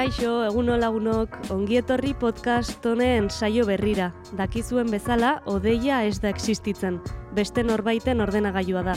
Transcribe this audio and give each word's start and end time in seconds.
Kaixo, 0.00 0.38
eguno 0.46 0.78
lagunok, 0.80 1.34
ongietorri 1.52 2.14
podcast 2.16 2.86
honen 2.88 3.26
saio 3.28 3.66
berrira. 3.68 4.06
Dakizuen 4.38 4.88
bezala, 4.88 5.34
odeia 5.44 5.98
ez 6.08 6.22
da 6.22 6.30
existitzen. 6.32 6.96
Beste 7.36 7.60
norbaiten 7.68 8.24
ordenagailua 8.24 8.80
da. 8.86 8.94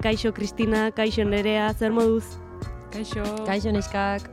Kaixo, 0.00 0.32
Kristina, 0.32 0.86
kaixo 0.96 1.26
nerea, 1.28 1.66
zer 1.74 1.92
moduz? 1.92 2.38
Kaixo. 2.94 3.26
Kaixo 3.44 3.74
neskak. 3.76 4.30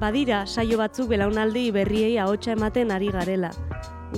Badira, 0.00 0.46
saio 0.46 0.80
batzuk 0.80 1.12
belaunaldi 1.12 1.66
berriei 1.76 2.16
ahotsa 2.16 2.56
ematen 2.56 2.96
ari 2.96 3.12
garela. 3.12 3.52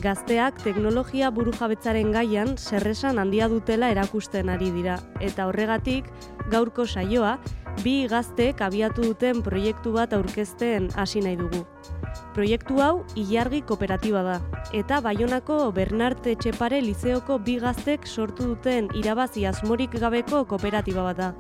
Gazteak 0.07 0.63
teknologia 0.63 1.35
burujabetzaren 1.35 2.15
gaian 2.15 2.55
zerresan 2.55 3.19
handia 3.19 3.51
dutela 3.51 3.91
erakusten 3.91 4.55
ari 4.55 4.71
dira. 4.71 5.01
Eta 5.19 5.51
horregatik, 5.51 6.15
gaurko 6.55 6.87
saioa, 6.87 7.41
bi 7.83 8.07
gazteek 8.09 8.61
abiatu 8.63 9.03
duten 9.11 9.43
proiektu 9.43 9.93
bat 9.97 10.13
aurkezten 10.13 10.91
hasi 10.95 11.23
nahi 11.25 11.37
dugu. 11.41 11.65
Proiektu 12.35 12.81
hau 12.83 13.05
ilargi 13.19 13.63
kooperatiba 13.67 14.23
da, 14.27 14.37
eta 14.73 15.01
Baionako 15.01 15.73
Bernard 15.75 16.27
Etxepare 16.27 16.81
Lizeoko 16.83 17.39
bi 17.39 17.57
gaztek 17.63 18.07
sortu 18.07 18.53
duten 18.55 18.91
irabazi 18.95 19.47
asmorik 19.47 19.99
gabeko 20.01 20.45
kooperatiba 20.45 21.03
bat 21.11 21.19
da. 21.23 21.33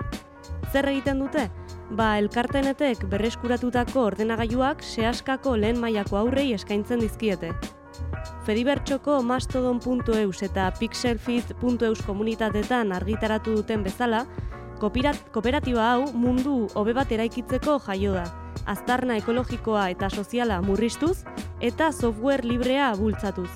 Zer 0.72 0.88
egiten 0.90 1.22
dute? 1.22 1.48
Ba, 1.94 2.16
elkartenetek 2.18 3.04
berreskuratutako 3.10 4.08
ordenagailuak 4.10 4.82
sehaskako 4.82 5.56
lehen 5.60 5.78
mailako 5.78 6.18
aurrei 6.22 6.52
eskaintzen 6.56 7.02
dizkiete. 7.04 7.52
Fedibertsoko 8.44 9.20
mastodon.eus 9.22 10.42
eta 10.44 10.70
pixelfit.eus 10.78 12.02
komunitatetan 12.06 12.92
argitaratu 12.92 13.54
duten 13.60 13.84
bezala, 13.86 14.24
kooperatiba 14.80 15.90
hau 15.92 16.08
mundu 16.12 16.68
hobe 16.74 16.94
bat 16.96 17.12
eraikitzeko 17.12 17.78
jaio 17.86 18.14
da. 18.14 18.24
Aztarna 18.66 19.16
ekologikoa 19.20 19.88
eta 19.92 20.08
soziala 20.10 20.60
murriztuz 20.62 21.24
eta 21.60 21.92
software 21.92 22.46
librea 22.46 22.92
bultzatuz. 22.98 23.50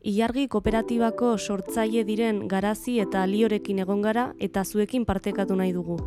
Ilargi 0.00 0.46
kooperatibako 0.48 1.34
sortzaile 1.38 2.06
diren 2.08 2.46
garazi 2.48 2.96
eta 3.02 3.20
aliorekin 3.26 3.82
egon 3.84 4.00
gara 4.02 4.30
eta 4.40 4.64
zuekin 4.64 5.04
partekatu 5.04 5.58
nahi 5.60 5.74
dugu. 5.76 5.98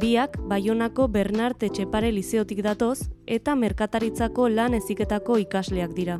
Biak 0.00 0.38
Baionako 0.48 1.08
Bernard 1.08 1.62
Etxepare 1.62 2.10
Lizeotik 2.12 2.62
datoz 2.64 3.10
eta 3.26 3.54
merkataritzako 3.54 4.48
lan 4.48 4.74
eziketako 4.80 5.38
ikasleak 5.44 5.94
dira. 5.96 6.18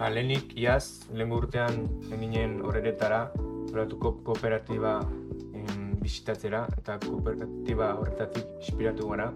Ba, 0.00 0.06
lehenik 0.08 0.54
iaz, 0.56 1.04
lehen 1.12 1.32
urtean 1.36 1.74
eginen 2.08 2.54
horretara, 2.64 3.18
horretuko 3.36 4.14
kooperatiba 4.24 4.94
em, 5.52 5.90
bisitatzera 6.00 6.62
eta 6.72 6.94
kooperatiba 7.02 7.90
horretatik 7.98 8.46
inspiratu 8.62 9.10
gara. 9.10 9.26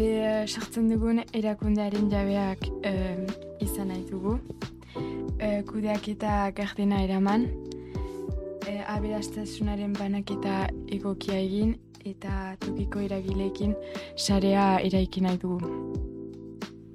Be, 0.00 0.08
sartzen 0.48 0.88
dugun 0.88 1.20
erakundearen 1.36 2.08
jabeak 2.08 2.64
eh, 2.88 3.18
izan 3.60 3.92
nahi 3.92 4.06
dugu. 4.08 4.38
Eh, 5.36 5.60
kudeak 5.68 6.08
eta 6.14 6.38
gardena 6.56 7.02
eraman, 7.04 7.44
eh, 8.64 8.80
aberastasunaren 8.94 9.92
banaketa 9.92 10.70
egokia 10.88 11.36
egin 11.36 11.76
eta 12.08 12.56
tokiko 12.64 13.04
eragileekin 13.04 13.76
sarea 14.16 14.70
eraiki 14.80 15.20
nahi 15.28 15.36
dugu. 15.44 15.76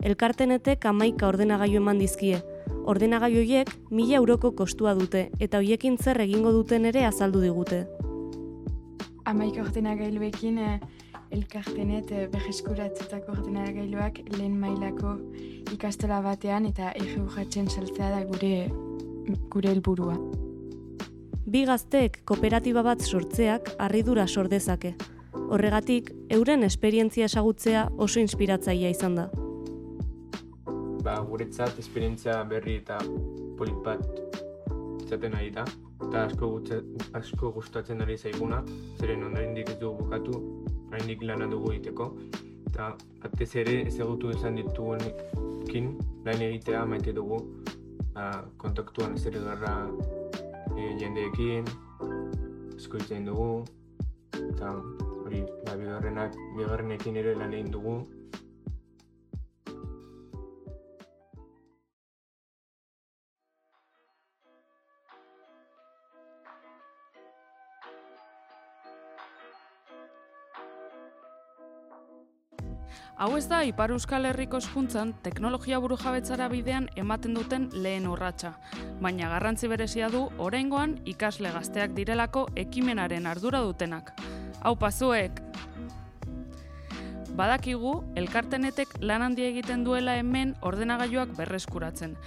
Elkartenetek 0.05 0.89
amaika 0.89 1.29
ordenagailu 1.29 1.77
eman 1.85 2.01
dizkie. 2.01 2.41
Ordenagailu 2.85 3.39
horiek 3.41 3.71
mila 3.89 4.19
euroko 4.19 4.51
kostua 4.53 4.93
dute 4.93 5.29
eta 5.41 5.57
hoiekin 5.57 5.97
zer 5.97 6.19
egingo 6.21 6.51
duten 6.53 6.85
ere 6.85 7.05
azaldu 7.07 7.41
digute. 7.41 7.85
Amaik 9.25 9.57
ordenagailuekin 9.63 10.59
eh, 10.61 10.75
elkartenet 11.33 12.11
eh, 12.13 12.27
berreskuratutako 12.29 13.33
ordenagailuak 13.39 14.19
lehen 14.37 14.59
mailako 14.61 15.15
ikastola 15.73 16.21
batean 16.21 16.67
eta 16.69 16.91
ege 16.99 17.17
urratzen 17.23 17.71
saltzea 17.73 18.11
da 18.13 18.21
gure 18.29 18.69
gure 19.49 19.71
helburua. 19.73 20.19
Bi 21.49 21.63
gazteek 21.65 22.21
kooperatiba 22.29 22.83
bat 22.85 23.01
sortzeak 23.01 23.71
harridura 23.79 24.27
sor 24.27 24.49
dezake. 24.49 24.93
Horregatik, 25.33 26.11
euren 26.29 26.63
esperientzia 26.63 27.25
esagutzea 27.25 27.87
oso 27.97 28.21
inspiratzailea 28.21 28.93
izan 28.93 29.17
da. 29.21 29.27
Ba, 31.05 31.19
guretzat 31.21 31.77
esperientzia 31.77 32.39
berri 32.49 32.79
eta 32.81 32.97
polit 33.57 33.77
bat 33.85 34.01
izaten 35.05 35.35
ari 35.37 35.51
da. 35.53 35.65
Eta 36.07 36.25
asko, 36.25 36.49
gutza, 36.55 36.79
asko 37.19 37.51
gustatzen 37.53 38.01
ari 38.01 38.17
zaiguna, 38.17 38.63
zeren 38.99 39.23
ondarindik 39.27 39.69
ez 39.69 39.77
dugu 39.83 40.03
bukatu, 40.03 40.41
oraindik 40.89 41.21
lana 41.29 41.47
dugu 41.51 41.75
egiteko. 41.75 42.09
Eta 42.71 42.89
batez 43.21 43.51
ere 43.61 43.77
ezagutu 43.85 44.33
izan 44.33 44.57
ditugunekin 44.59 45.93
lan 46.25 46.41
egitea 46.49 46.83
maite 46.89 47.13
dugu 47.13 47.39
ba, 48.15 48.29
kontaktuan 48.57 49.15
ez 49.19 49.25
ere 49.29 49.43
garra 49.43 49.75
e, 50.75 50.95
jendeekin, 50.99 51.67
egin 52.79 53.25
dugu, 53.27 53.65
eta 54.39 54.71
hori, 55.25 55.41
ba, 55.65 55.75
bigarrenak, 55.75 56.37
bigarrenekin 56.57 57.19
ere 57.21 57.35
lan 57.35 57.53
egin 57.53 57.71
dugu, 57.73 57.97
Hau 73.15 73.37
ez 73.37 73.45
da 73.47 73.61
Ipar 73.63 73.93
Euskal 73.95 74.25
Herriko 74.27 74.59
eskuntzan 74.59 75.13
teknologia 75.23 75.77
burujabetzara 75.79 76.49
bidean 76.51 76.89
ematen 76.99 77.37
duten 77.37 77.69
lehen 77.71 78.09
urratsa, 78.11 78.57
baina 78.99 79.29
garrantzi 79.31 79.69
berezia 79.71 80.09
du 80.11 80.25
oraingoan 80.43 80.97
ikasle 81.07 81.53
gazteak 81.55 81.93
direlako 81.95 82.49
ekimenaren 82.59 83.29
ardura 83.31 83.61
dutenak. 83.63 84.11
Hau 84.59 84.75
pazuek! 84.75 85.39
Badakigu, 87.39 87.93
elkartenetek 88.19 88.97
lan 88.99 89.23
handia 89.23 89.47
egiten 89.47 89.87
duela 89.87 90.17
hemen 90.19 90.51
ordenagailuak 90.59 91.31
berreskuratzen, 91.39 92.17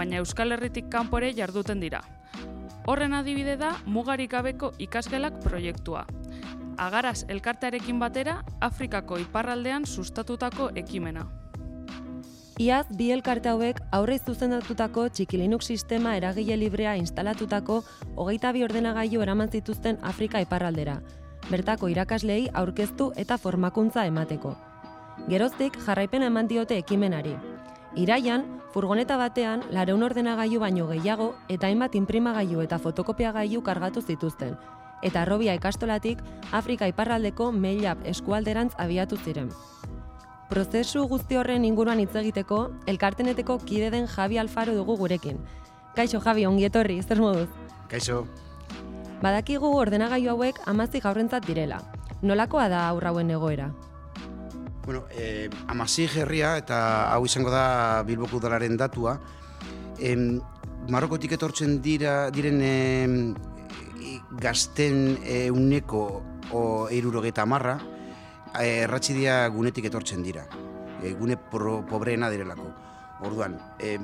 baina 0.00 0.24
Euskal 0.24 0.56
Herritik 0.56 0.88
kanpore 0.88 1.34
jarduten 1.36 1.84
dira. 1.84 2.00
Horren 2.88 3.12
adibide 3.12 3.58
da 3.60 3.74
mugarik 3.84 4.32
gabeko 4.32 4.72
ikasgelak 4.80 5.36
proiektua, 5.44 6.06
Agaraz 6.80 7.26
elkartearekin 7.28 7.98
batera 8.00 8.38
Afrikako 8.64 9.18
iparraldean 9.20 9.84
sustatutako 9.84 10.70
ekimena. 10.80 11.26
Iaz, 12.60 12.86
bi 12.96 13.10
elkarte 13.12 13.50
hauek 13.52 13.82
aurre 13.92 14.16
zuzendatutako 14.18 15.04
txikilinuk 15.12 15.60
sistema 15.60 16.14
eragile 16.16 16.56
librea 16.56 16.94
instalatutako 16.96 17.82
hogeita 18.16 18.54
bi 18.56 18.64
ordenagailu 18.64 19.20
eraman 19.20 19.52
zituzten 19.52 20.00
Afrika 20.12 20.40
iparraldera, 20.40 20.96
bertako 21.50 21.92
irakaslei 21.92 22.48
aurkeztu 22.62 23.12
eta 23.16 23.36
formakuntza 23.36 24.06
emateko. 24.08 24.56
Geroztik 25.28 25.76
jarraipena 25.84 26.32
eman 26.32 26.48
diote 26.48 26.80
ekimenari. 26.80 27.36
Iraian, 27.96 28.48
furgoneta 28.72 29.20
batean, 29.20 29.68
lareun 29.70 30.02
ordenagailu 30.08 30.64
baino 30.64 30.88
gehiago 30.88 31.34
eta 31.48 31.68
hainbat 31.68 31.96
inprimagailu 32.04 32.64
eta 32.64 32.78
fotokopiagailu 32.78 33.60
kargatu 33.66 34.00
zituzten, 34.00 34.56
eta 35.02 35.24
Robia 35.24 35.54
ikastolatik 35.54 36.18
Afrika 36.52 36.88
iparraldeko 36.88 37.50
Meilap 37.52 38.04
eskualderantz 38.04 38.74
abiatu 38.78 39.16
ziren. 39.16 39.50
Prozesu 40.50 41.06
guzti 41.06 41.36
horren 41.38 41.64
inguruan 41.64 42.00
hitz 42.00 42.14
egiteko, 42.16 42.70
elkarteneteko 42.86 43.58
kide 43.64 43.90
den 43.90 44.08
Javi 44.08 44.38
Alfaro 44.38 44.74
dugu 44.74 44.96
gurekin. 44.96 45.38
Kaixo 45.94 46.20
Javi, 46.20 46.46
ongi 46.46 46.66
etorri, 46.66 47.00
zer 47.02 47.20
moduz? 47.22 47.48
Kaixo, 47.90 48.24
Badakigu 49.20 49.68
ordenagailu 49.76 50.30
hauek 50.32 50.58
amazi 50.66 51.00
gaurrentzat 51.04 51.46
direla. 51.46 51.82
Nolakoa 52.22 52.68
da 52.72 52.88
aurrauen 52.88 53.30
egoera? 53.30 53.70
bueno, 54.90 55.04
eh, 55.14 55.48
amasi 55.68 56.08
herria 56.08 56.56
eta 56.58 57.12
hau 57.12 57.24
izango 57.24 57.50
da 57.52 58.02
Bilboko 58.02 58.40
udalaren 58.40 58.76
datua. 58.76 59.20
Em, 60.00 60.40
Marokotik 60.90 61.36
etortzen 61.36 61.76
dira, 61.84 62.30
diren 62.34 62.58
em, 62.64 63.12
gazten 64.40 65.18
e, 65.24 65.50
uneko 65.50 66.22
o, 66.52 66.62
eirurogeta 66.90 67.46
marra, 67.46 67.78
erratzi 68.60 69.14
dira 69.14 69.46
gunetik 69.48 69.86
etortzen 69.90 70.22
dira. 70.22 70.46
E, 71.02 71.14
gune 71.18 71.36
pro, 71.36 71.80
pobreena 71.86 72.30
direlako. 72.30 72.72
Orduan, 73.26 73.58
e, 73.78 73.98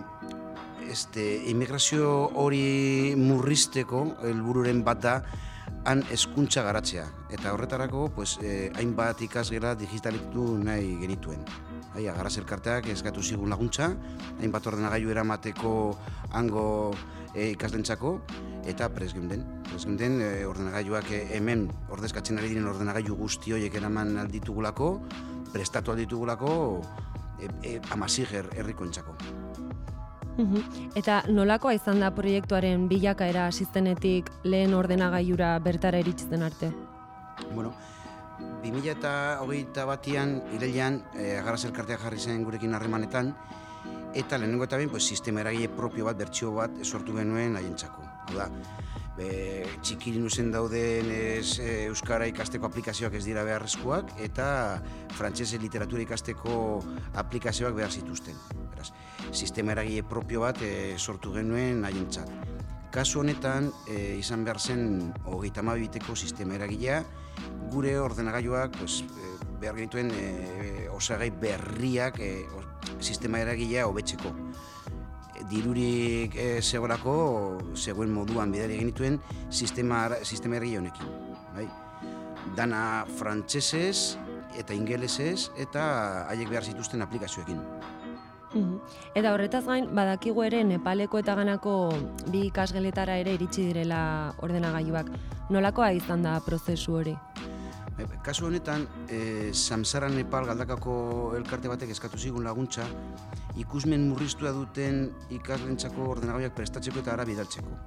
este, 0.91 1.25
immigrazio 1.51 2.31
hori 2.35 3.15
murrizteko 3.19 4.07
helbururen 4.25 4.85
bat 4.85 5.03
da 5.03 5.17
han 5.87 6.03
eskuntza 6.11 6.63
garatzea. 6.67 7.07
Eta 7.31 7.53
horretarako, 7.55 8.09
pues, 8.15 8.39
eh, 8.43 8.73
hainbat 8.75 9.23
ikasgela 9.23 9.75
digitalitu 9.75 10.59
nahi 10.59 10.97
genituen. 11.01 11.45
Hai, 11.95 12.09
agaraz 12.09 12.37
elkarteak 12.39 12.89
eskatu 12.93 13.23
zigun 13.23 13.51
laguntza, 13.51 13.93
hainbat 14.41 14.67
ordenagailu 14.67 15.11
eramateko 15.11 15.97
hango 16.33 16.95
e, 17.37 17.51
ikaslentzako, 17.53 18.17
eta 18.67 18.89
pres 18.95 19.13
geunden. 19.15 19.45
Pres 19.69 19.85
geunden 19.85 20.21
e, 20.25 20.31
ordenagailuak 20.49 21.11
e, 21.13 21.23
hemen 21.37 21.69
ordezkatzen 21.93 22.41
ari 22.41 22.51
diren 22.55 22.67
ordenagailu 22.73 23.17
guzti 23.19 23.55
horiek 23.55 23.77
eraman 23.79 24.17
alditugulako, 24.25 24.91
prestatu 25.53 25.93
alditugulako, 25.93 26.55
e, 27.39 27.51
e, 27.63 27.81
amaziger 27.95 28.49
herriko 28.57 28.89
entzako. 28.89 29.17
Mhm. 30.37 30.91
Eta 31.01 31.23
nolakoa 31.33 31.73
izan 31.77 32.01
da 32.03 32.11
proiektuaren 32.13 32.89
bilakaera 32.89 33.47
asistenetik 33.49 34.29
lehen 34.45 34.75
ordenagailura 34.77 35.55
bertara 35.65 36.01
iritzen 36.03 36.43
arte? 36.43 36.73
Bueno, 37.55 37.73
2000 38.63 38.91
eta 38.93 39.13
hogeita 39.41 39.87
batian, 39.89 40.43
irailean, 40.57 41.01
e, 41.15 41.39
agarraz 41.39 41.65
elkartea 41.69 41.99
jarri 42.03 42.21
zen 42.21 42.45
gurekin 42.45 42.75
harremanetan, 42.75 43.33
eta 44.17 44.39
lehenengo 44.39 44.65
eta 44.65 44.79
ben, 44.81 44.89
pues, 44.89 45.05
sistema 45.05 45.43
eragile 45.43 45.69
propio 45.69 46.07
bat, 46.09 46.17
bertsio 46.17 46.53
bat, 46.57 46.73
sortu 46.83 47.15
genuen 47.17 47.57
haientzako. 47.59 48.05
Hau 48.27 48.37
da, 48.39 48.47
be, 49.19 49.29
txikirin 49.85 50.25
usen 50.25 50.49
dauden 50.55 51.11
ez, 51.13 51.59
e, 51.61 51.85
Euskara 51.91 52.29
ikasteko 52.31 52.69
aplikazioak 52.71 53.19
ez 53.19 53.25
dira 53.27 53.45
beharrezkoak, 53.47 54.15
eta 54.25 54.49
frantsese 55.19 55.61
literatura 55.61 56.07
ikasteko 56.07 56.57
aplikazioak 57.23 57.77
behar 57.77 57.93
zituzten. 57.93 58.41
Beraz, 58.73 58.91
sistema 59.33 59.77
eragile 59.77 60.07
propio 60.09 60.47
bat 60.47 60.65
e, 60.65 60.97
sortu 60.97 61.35
genuen 61.37 61.85
haientzat. 61.85 62.33
Kasu 62.97 63.21
honetan, 63.21 63.69
e, 63.85 64.17
izan 64.17 64.45
behar 64.47 64.59
zen 64.59 65.13
hogeita 65.29 65.61
biteko 65.61 66.17
sistema 66.17 66.55
eragilea, 66.55 67.03
gure 67.71 67.99
ordenagailuak 68.01 68.79
pues, 68.79 69.03
e, 69.03 69.36
behar 69.61 69.77
genituen 69.77 70.11
e, 70.11 70.89
osagai 70.93 71.31
berriak 71.31 72.21
e, 72.21 72.31
sistema 73.01 73.41
eragilea 73.41 73.87
hobetzeko. 73.87 74.33
Dirurik 75.51 76.35
e, 76.37 76.47
zegoelako, 76.63 77.17
zegoen 77.77 78.13
moduan 78.13 78.53
bidari 78.53 78.79
genituen 78.81 79.21
sistema, 79.51 80.07
sistema 80.23 80.57
eragile 80.61 80.85
honekin. 80.85 81.13
Bai? 81.57 81.67
Dana 82.57 83.05
frantsesez 83.19 84.17
eta 84.57 84.75
ingelesez 84.75 85.51
eta 85.61 85.85
haiek 86.31 86.51
behar 86.51 86.65
zituzten 86.65 87.03
aplikazioekin. 87.05 87.61
Mhm. 88.55 88.79
Eta 89.19 89.33
horretaz 89.35 89.65
gain, 89.67 89.89
badakigu 89.95 90.45
ere 90.47 90.63
Nepaleko 90.65 91.19
eta 91.19 91.35
ganako 91.35 91.75
bi 92.33 92.47
ikasgeletara 92.49 93.19
ere 93.19 93.35
iritsi 93.35 93.67
direla 93.69 94.33
ordenagailuak. 94.39 95.11
Nolakoa 95.51 95.93
izan 95.93 96.23
da 96.23 96.39
prozesu 96.41 96.95
hori? 97.01 97.17
Bai, 97.97 98.19
kasu 98.21 98.45
honetan, 98.45 98.83
e, 99.09 99.53
Samsara 99.57 100.11
Nepal 100.13 100.45
galdakako 100.45 101.33
elkarte 101.39 101.71
batek 101.73 101.95
eskatu 101.95 102.19
zigun 102.21 102.45
laguntza, 102.45 102.85
ikusmen 103.57 104.05
murriztua 104.11 104.53
duten 104.53 105.07
ikaslentzako 105.33 106.11
ordenagailuak 106.13 106.53
prestatzeko 106.59 107.01
eta 107.01 107.15
ara 107.15 107.25
bidaltzeko. 107.25 107.79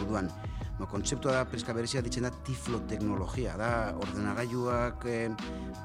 Orduan, 0.00 0.32
no, 0.80 0.88
kontzeptua 0.90 1.36
da 1.36 1.44
preska 1.46 1.76
berezia 1.76 2.02
ditzen 2.02 2.26
da 2.26 2.32
tiflo 2.48 2.80
teknologia, 2.90 3.54
da 3.60 3.70
ordenagailuak 4.02 5.06
e, 5.06 5.20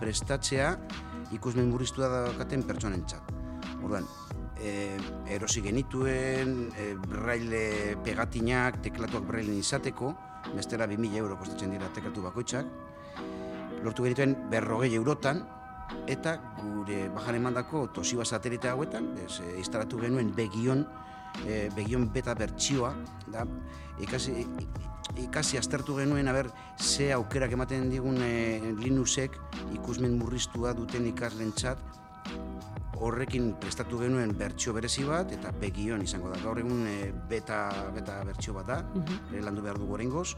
prestatzea 0.01 0.73
ikusmen 1.38 1.69
murriztua 1.69 2.09
daukaten 2.15 2.65
pertsonentzat. 2.65 3.30
Orduan, 3.77 4.09
e, 4.57 4.97
erosi 5.38 5.62
genituen, 5.62 6.57
e, 6.73 6.89
braille 7.06 7.94
pegatinak, 8.01 8.81
teklatuak 8.89 9.30
braille 9.30 9.62
izateko, 9.62 10.15
bestela 10.56 10.89
2000 10.89 11.21
euro 11.21 11.38
kostatzen 11.38 11.77
dira 11.77 11.94
teklatu 11.94 12.25
bakoitzak, 12.25 12.96
lortu 13.83 14.03
genituen 14.07 14.35
berrogei 14.51 14.94
eurotan, 14.95 15.44
eta 16.07 16.38
gure 16.59 17.07
bajan 17.15 17.38
emandako 17.39 17.88
Toshiba 17.94 18.25
satelite 18.25 18.69
hauetan, 18.69 19.13
ez, 19.25 19.39
e, 19.39 19.57
instalatu 19.62 20.00
genuen 20.01 20.33
begion, 20.35 20.85
e, 21.45 21.68
begion 21.75 22.09
beta 22.13 22.35
bertsioa, 22.35 22.94
da, 23.31 23.45
ikasi, 24.03 24.45
ikasi 25.24 25.57
aztertu 25.57 25.97
genuen, 26.00 26.27
aber, 26.27 26.51
ze 26.77 27.12
aukerak 27.13 27.53
ematen 27.56 27.89
digun 27.91 28.19
e, 28.24 28.74
Linuxek 28.81 29.38
ikusmen 29.80 30.18
murriztua 30.19 30.73
duten 30.77 31.07
ikaslentzat, 31.07 31.81
horrekin 33.01 33.53
prestatu 33.61 33.99
genuen 34.01 34.33
bertsio 34.38 34.73
berezi 34.75 35.03
bat 35.07 35.31
eta 35.33 35.51
begion 35.61 36.01
izango 36.01 36.31
da. 36.31 36.39
Gaur 36.44 36.59
egun 36.61 36.85
e, 36.89 37.11
beta 37.29 37.59
beta 37.95 38.19
bertsio 38.27 38.55
bat 38.57 38.67
da, 38.67 38.79
uh 38.95 39.44
landu 39.47 39.61
behar 39.61 39.77
dugu 39.79 39.94
oraingoz, 39.94 40.35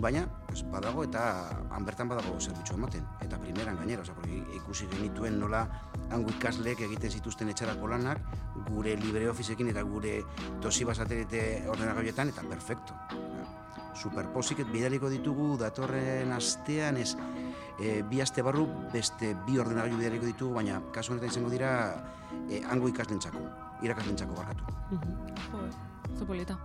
baina 0.00 0.24
pues, 0.48 0.62
badago 0.72 1.04
eta 1.04 1.22
han 1.70 1.84
bertan 1.84 2.08
badago 2.08 2.38
zerbitzu 2.40 2.74
ematen 2.74 3.04
eta 3.22 3.38
primeran 3.38 3.76
gainera, 3.78 4.02
osea, 4.02 4.14
ikusi 4.56 4.88
genituen 4.90 5.38
nola 5.38 5.64
hango 6.10 6.32
ikasleek 6.36 6.80
egiten 6.88 7.10
zituzten 7.10 7.52
etxarako 7.52 7.90
lanak 7.92 8.22
gure 8.70 8.96
LibreOfficeekin 8.96 9.70
eta 9.74 9.82
gure 9.86 10.20
Toshiba 10.60 10.94
satelite 10.94 11.66
ordenagailuetan 11.68 12.32
eta 12.32 12.42
perfecto. 12.48 12.96
Superposiket 13.94 14.70
bidaliko 14.72 15.10
ditugu 15.12 15.56
datorren 15.60 16.32
astean 16.32 16.96
ez 16.96 17.14
e, 17.80 18.02
bi 18.02 18.20
aste 18.20 18.42
barru 18.42 18.66
beste 18.92 19.34
bi 19.46 19.58
ordenagailu 19.58 19.98
bidaliko 19.98 20.28
ditugu, 20.28 20.54
baina 20.54 20.80
kasu 20.94 21.14
honetan 21.14 21.32
izango 21.32 21.50
dira 21.50 21.72
e, 22.48 22.62
hango 22.68 22.88
ikaslentzako, 22.88 23.42
irakaslentzako 23.82 24.36
barkatu. 24.36 24.64
Mhm. 24.90 26.26
polita. 26.26 26.58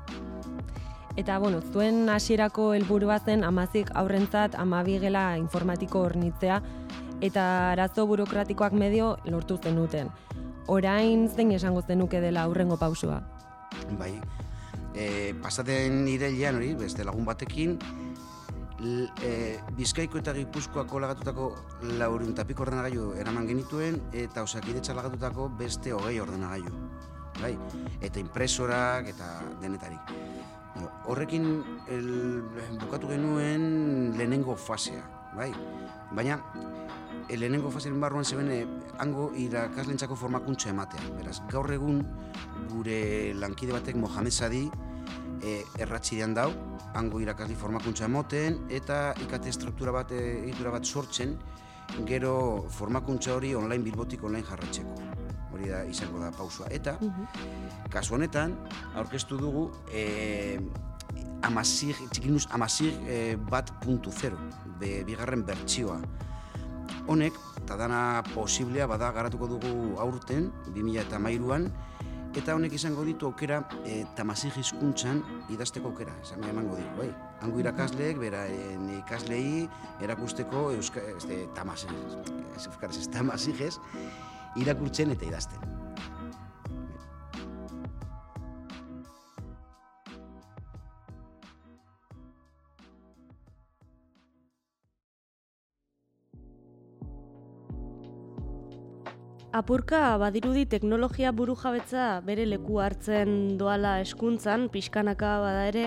Eta, 1.16 1.38
bueno, 1.40 1.62
zuen 1.72 2.10
hasierako 2.10 2.74
helburua 2.74 3.20
zen 3.20 3.44
amazik 3.44 3.90
aurrentzat 3.96 4.56
amabigela 4.60 5.38
informatiko 5.38 6.02
hornitzea 6.02 6.62
eta 7.22 7.72
arazo 7.72 8.06
burokratikoak 8.06 8.74
medio 8.74 9.16
lortu 9.24 9.58
zenuten. 9.58 10.10
Orain 10.68 11.30
zein 11.30 11.54
esango 11.56 11.82
zenuke 11.88 12.20
dela 12.20 12.44
aurrengo 12.44 12.76
pausua? 12.78 13.22
Bai, 14.00 14.12
e, 14.94 15.34
pasaten 15.42 16.08
irailean 16.10 16.60
hori, 16.60 16.74
beste 16.76 17.06
lagun 17.06 17.24
batekin, 17.26 17.78
e, 18.80 19.60
Bizkaiko 19.78 20.20
eta 20.20 20.34
Gipuzkoako 20.36 21.00
lagatutako 21.00 21.50
laurun 22.00 22.34
tapiko 22.36 22.66
ordenagailu 22.66 23.14
eraman 23.20 23.48
genituen 23.48 24.02
eta 24.14 24.44
osakidetza 24.44 24.96
lagatutako 24.98 25.50
beste 25.60 25.94
hogei 25.94 26.20
ordenagailu. 26.20 26.74
Bai? 27.42 27.56
Eta 28.02 28.20
impresorak 28.20 29.10
eta 29.12 29.30
denetarik. 29.62 30.14
Horrekin 31.08 31.46
el, 31.92 32.10
bukatu 32.82 33.12
genuen 33.12 34.16
lehenengo 34.18 34.56
fasea. 34.56 35.04
Bai? 35.36 35.52
Baina 36.16 36.40
el 37.28 37.40
lehenengo 37.40 37.72
fasearen 37.72 38.00
barruan 38.00 38.26
zeben 38.26 38.52
eh, 38.52 38.66
hango 39.00 39.32
irakaslentzako 39.36 40.16
formakuntza 40.16 40.70
ematea. 40.70 41.02
Beraz, 41.18 41.40
gaur 41.52 41.72
egun 41.74 42.04
gure 42.72 43.34
lankide 43.34 43.74
batek 43.76 43.98
Mohamed 44.00 44.32
Sadi 44.36 44.70
e, 45.44 45.62
erratxidean 45.82 46.34
dau, 46.36 46.50
hango 46.96 47.20
irakasli 47.22 47.56
formakuntza 47.60 48.08
emoten, 48.10 48.62
eta 48.70 49.14
ikate 49.26 49.52
struktura 49.54 49.94
bat, 49.96 50.12
e, 50.12 50.42
egitura 50.44 50.74
bat 50.76 50.86
sortzen, 50.86 51.36
gero 52.08 52.66
formakuntza 52.70 53.36
hori 53.36 53.54
online 53.56 53.84
bilbotik 53.84 54.24
online 54.24 54.46
jarratzeko. 54.48 54.96
Hori 55.56 55.70
da 55.72 55.84
izango 55.88 56.20
da 56.20 56.32
pausua. 56.36 56.68
Eta, 56.74 56.98
mhm. 57.00 57.88
kasu 57.94 58.18
honetan, 58.18 58.58
aurkeztu 58.96 59.38
dugu, 59.40 59.70
e, 59.94 60.60
amazir, 61.46 61.96
txikinuz, 62.12 62.46
amazir 62.52 62.96
e, 63.08 63.36
bat 63.52 63.72
puntu 63.84 64.12
zero, 64.12 64.40
be, 64.80 65.04
bigarren 65.08 65.46
bertsioa. 65.46 66.00
Honek, 67.08 67.38
eta 67.62 67.78
dana 67.78 68.24
posiblea, 68.34 68.88
bada 68.90 69.12
garatuko 69.14 69.48
dugu 69.56 70.00
aurten, 70.02 70.50
2000 70.74 71.06
eta 72.36 72.56
honek 72.56 72.74
izango 72.76 73.06
ditu 73.08 73.30
aukera 73.30 73.62
e, 73.86 74.04
tamasi 74.16 74.52
hizkuntzan 74.60 75.22
idazteko 75.54 75.92
aukera, 75.94 76.14
esan 76.24 76.44
emango 76.50 76.76
ditu, 76.80 76.92
bai. 77.00 77.10
Hango 77.46 77.62
irakasleek, 77.62 78.20
bera, 78.20 78.46
ikaslei 79.00 79.68
erakusteko 80.04 80.70
euska, 80.76 81.04
este, 81.16 81.46
tamasi, 81.56 81.88
euskaraz, 82.58 83.08
tamasi 83.14 83.56
irakurtzen 84.56 85.12
eta 85.16 85.26
idazten. 85.26 85.85
Apurka 99.56 100.18
badirudi 100.20 100.66
teknologia 100.68 101.30
buru 101.32 101.54
jabetza 101.56 102.20
bere 102.28 102.44
leku 102.44 102.82
hartzen 102.84 103.56
doala 103.56 104.02
eskuntzan, 104.04 104.66
pixkanaka 104.74 105.30
bada 105.40 105.62
ere, 105.70 105.86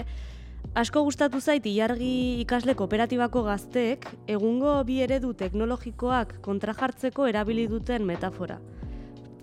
Asko 0.79 1.03
gustatu 1.05 1.41
zait 1.41 1.67
ilargi 1.69 2.41
ikasle 2.43 2.75
kooperatibako 2.79 3.43
gazteek 3.45 4.09
egungo 4.35 4.73
bi 4.89 4.99
eredu 5.05 5.35
teknologikoak 5.37 6.35
kontrajartzeko 6.45 7.29
erabili 7.29 7.69
duten 7.69 8.09
metafora. 8.09 8.59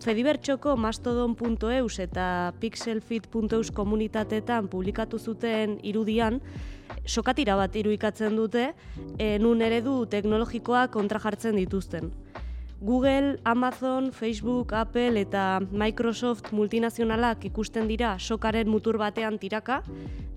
Fedibertxoko 0.06 0.76
mastodon.eus 0.78 2.00
eta 2.04 2.28
pixelfit.eus 2.60 3.72
komunitateetan 3.78 4.68
publikatu 4.74 5.20
zuten 5.20 5.80
irudian, 5.84 6.42
sokatira 7.06 7.56
bat 7.62 7.78
irudikatzen 7.78 8.36
dute, 8.38 8.72
e, 9.18 9.38
nun 9.38 9.62
eredu 9.62 10.04
teknologikoa 10.10 10.88
kontrajartzen 10.94 11.62
dituzten. 11.62 12.14
Google, 12.82 13.40
Amazon, 13.44 14.12
Facebook, 14.12 14.74
Apple 14.74 15.20
eta 15.22 15.62
Microsoft 15.72 16.52
multinazionalak 16.52 17.46
ikusten 17.48 17.88
dira 17.88 18.18
sokaren 18.20 18.70
mutur 18.70 18.98
batean 19.00 19.40
tiraka, 19.40 19.82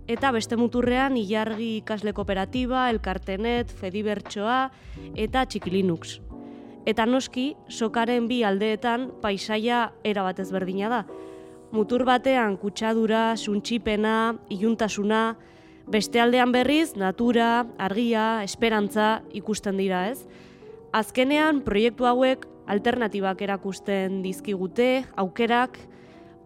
eta 0.09 0.31
beste 0.33 0.57
muturrean 0.57 1.19
ilargi 1.21 1.77
ikasle 1.83 2.15
kooperatiba, 2.17 2.89
elkartenet, 2.95 3.73
fedibertsoa 3.75 4.71
eta 5.17 5.45
txikilinux. 5.45 6.19
Eta 6.89 7.05
noski, 7.05 7.51
sokaren 7.69 8.29
bi 8.31 8.41
aldeetan 8.47 9.11
paisaia 9.21 9.91
erabat 10.09 10.39
ezberdina 10.41 10.89
da. 10.89 11.03
Mutur 11.75 12.07
batean 12.09 12.57
kutsadura, 12.57 13.35
suntxipena, 13.37 14.39
iluntasuna, 14.49 15.37
beste 15.89 16.21
aldean 16.21 16.53
berriz, 16.53 16.95
natura, 16.97 17.67
argia, 17.77 18.43
esperantza 18.45 19.19
ikusten 19.37 19.77
dira 19.77 20.07
ez. 20.09 20.23
Azkenean, 20.93 21.61
proiektu 21.67 22.07
hauek 22.09 22.47
alternatibak 22.69 23.43
erakusten 23.45 24.23
dizkigute, 24.25 25.05
aukerak, 25.21 25.77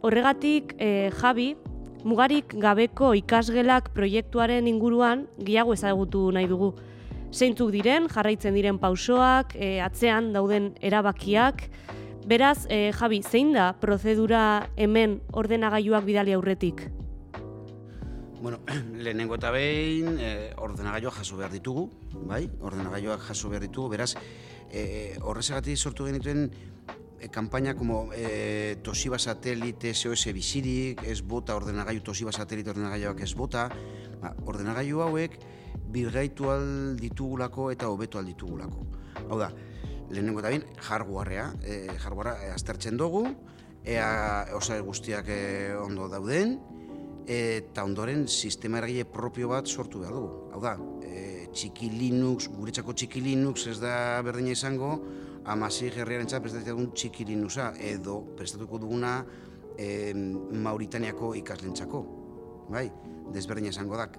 horregatik 0.03 0.75
e, 0.83 1.11
Javi, 1.21 1.53
mugarik 2.03 2.57
gabeko 2.59 3.13
ikasgelak 3.15 3.93
proiektuaren 3.95 4.67
inguruan 4.67 5.29
gehiago 5.39 5.77
ezagutu 5.79 6.25
nahi 6.35 6.51
dugu. 6.51 6.73
Zeintzuk 7.33 7.71
diren, 7.73 8.09
jarraitzen 8.11 8.59
diren 8.59 8.83
pausoak, 8.83 9.55
e, 9.55 9.79
atzean 9.81 10.33
dauden 10.35 10.73
erabakiak, 10.83 11.69
Beraz, 12.23 12.69
e, 12.71 12.93
Javi, 12.95 13.19
zein 13.23 13.51
da 13.51 13.73
prozedura 13.83 14.69
hemen 14.79 15.17
ordenagailuak 15.35 16.05
bidali 16.07 16.37
aurretik? 16.37 16.85
Bueno, 18.43 18.59
lehenengo 18.99 19.37
eta 19.39 19.53
behin 19.55 20.17
e, 20.19 20.51
ordenagailuak 20.59 21.15
jaso 21.21 21.37
behar 21.39 21.53
ditugu, 21.55 21.85
bai? 22.27 22.49
Ordenagailuak 22.59 23.23
jaso 23.29 23.47
behar 23.53 23.63
ditugu, 23.63 23.93
beraz, 23.93 24.17
e, 24.67 25.15
horrezagatik 25.23 25.79
sortu 25.79 26.09
genituen 26.09 26.49
e, 26.51 27.29
kampaina 27.31 27.77
como 27.79 28.09
e, 28.11 28.81
Toshiba 28.83 29.21
Satellite 29.23 29.95
SOS 29.95 30.35
bizirik, 30.35 31.05
ez 31.07 31.21
bota 31.23 31.55
ordenagailu 31.55 32.03
Toshiba 32.03 32.35
Satellite 32.35 32.75
ordenagailuak 32.75 33.23
ez 33.23 33.31
bota, 33.39 33.69
ba, 34.19 34.35
ordenagailu 34.43 35.07
hauek 35.07 35.39
birgaitu 35.95 36.51
ditugulako 36.99 37.71
eta 37.71 37.95
hobetu 37.95 38.19
al 38.19 38.27
ditugulako. 38.27 38.89
Hau 39.29 39.39
da, 39.39 39.53
lehenengo 40.11 40.43
eta 40.43 40.51
behin, 40.51 40.67
hardwarea, 40.91 41.47
e, 41.63 41.95
hardwarea 41.95 42.57
aztertzen 42.59 42.99
dugu, 42.99 43.23
ea 43.87 44.51
osa 44.59 44.83
guztiak 44.83 45.31
e, 45.31 45.43
ondo 45.79 46.11
dauden, 46.11 46.59
eta 47.27 47.85
ondoren 47.85 48.27
sistema 48.29 48.79
eragile 48.79 49.05
propio 49.05 49.49
bat 49.53 49.67
sortu 49.67 50.01
behar 50.03 50.15
dugu. 50.15 50.49
Hau 50.53 50.61
da, 50.63 50.77
e, 51.05 51.49
txiki 51.53 51.91
Linux, 51.93 52.49
guretzako 52.51 52.95
txiki 52.95 53.23
Linux 53.23 53.67
ez 53.71 53.79
da 53.81 54.21
berdina 54.25 54.53
izango, 54.57 54.97
amasi 55.45 55.91
gerriaren 55.91 56.27
txat 56.27 56.43
prestatzen 56.43 56.91
txiki 56.95 57.27
Linuxa, 57.29 57.73
edo 57.79 58.21
prestatuko 58.39 58.79
duguna 58.83 59.21
e, 59.79 60.13
Mauritaniako 60.15 61.35
ikaslentzako. 61.41 62.03
Bai, 62.73 62.89
desberdina 63.35 63.73
izango 63.73 63.99
dak. 63.99 64.19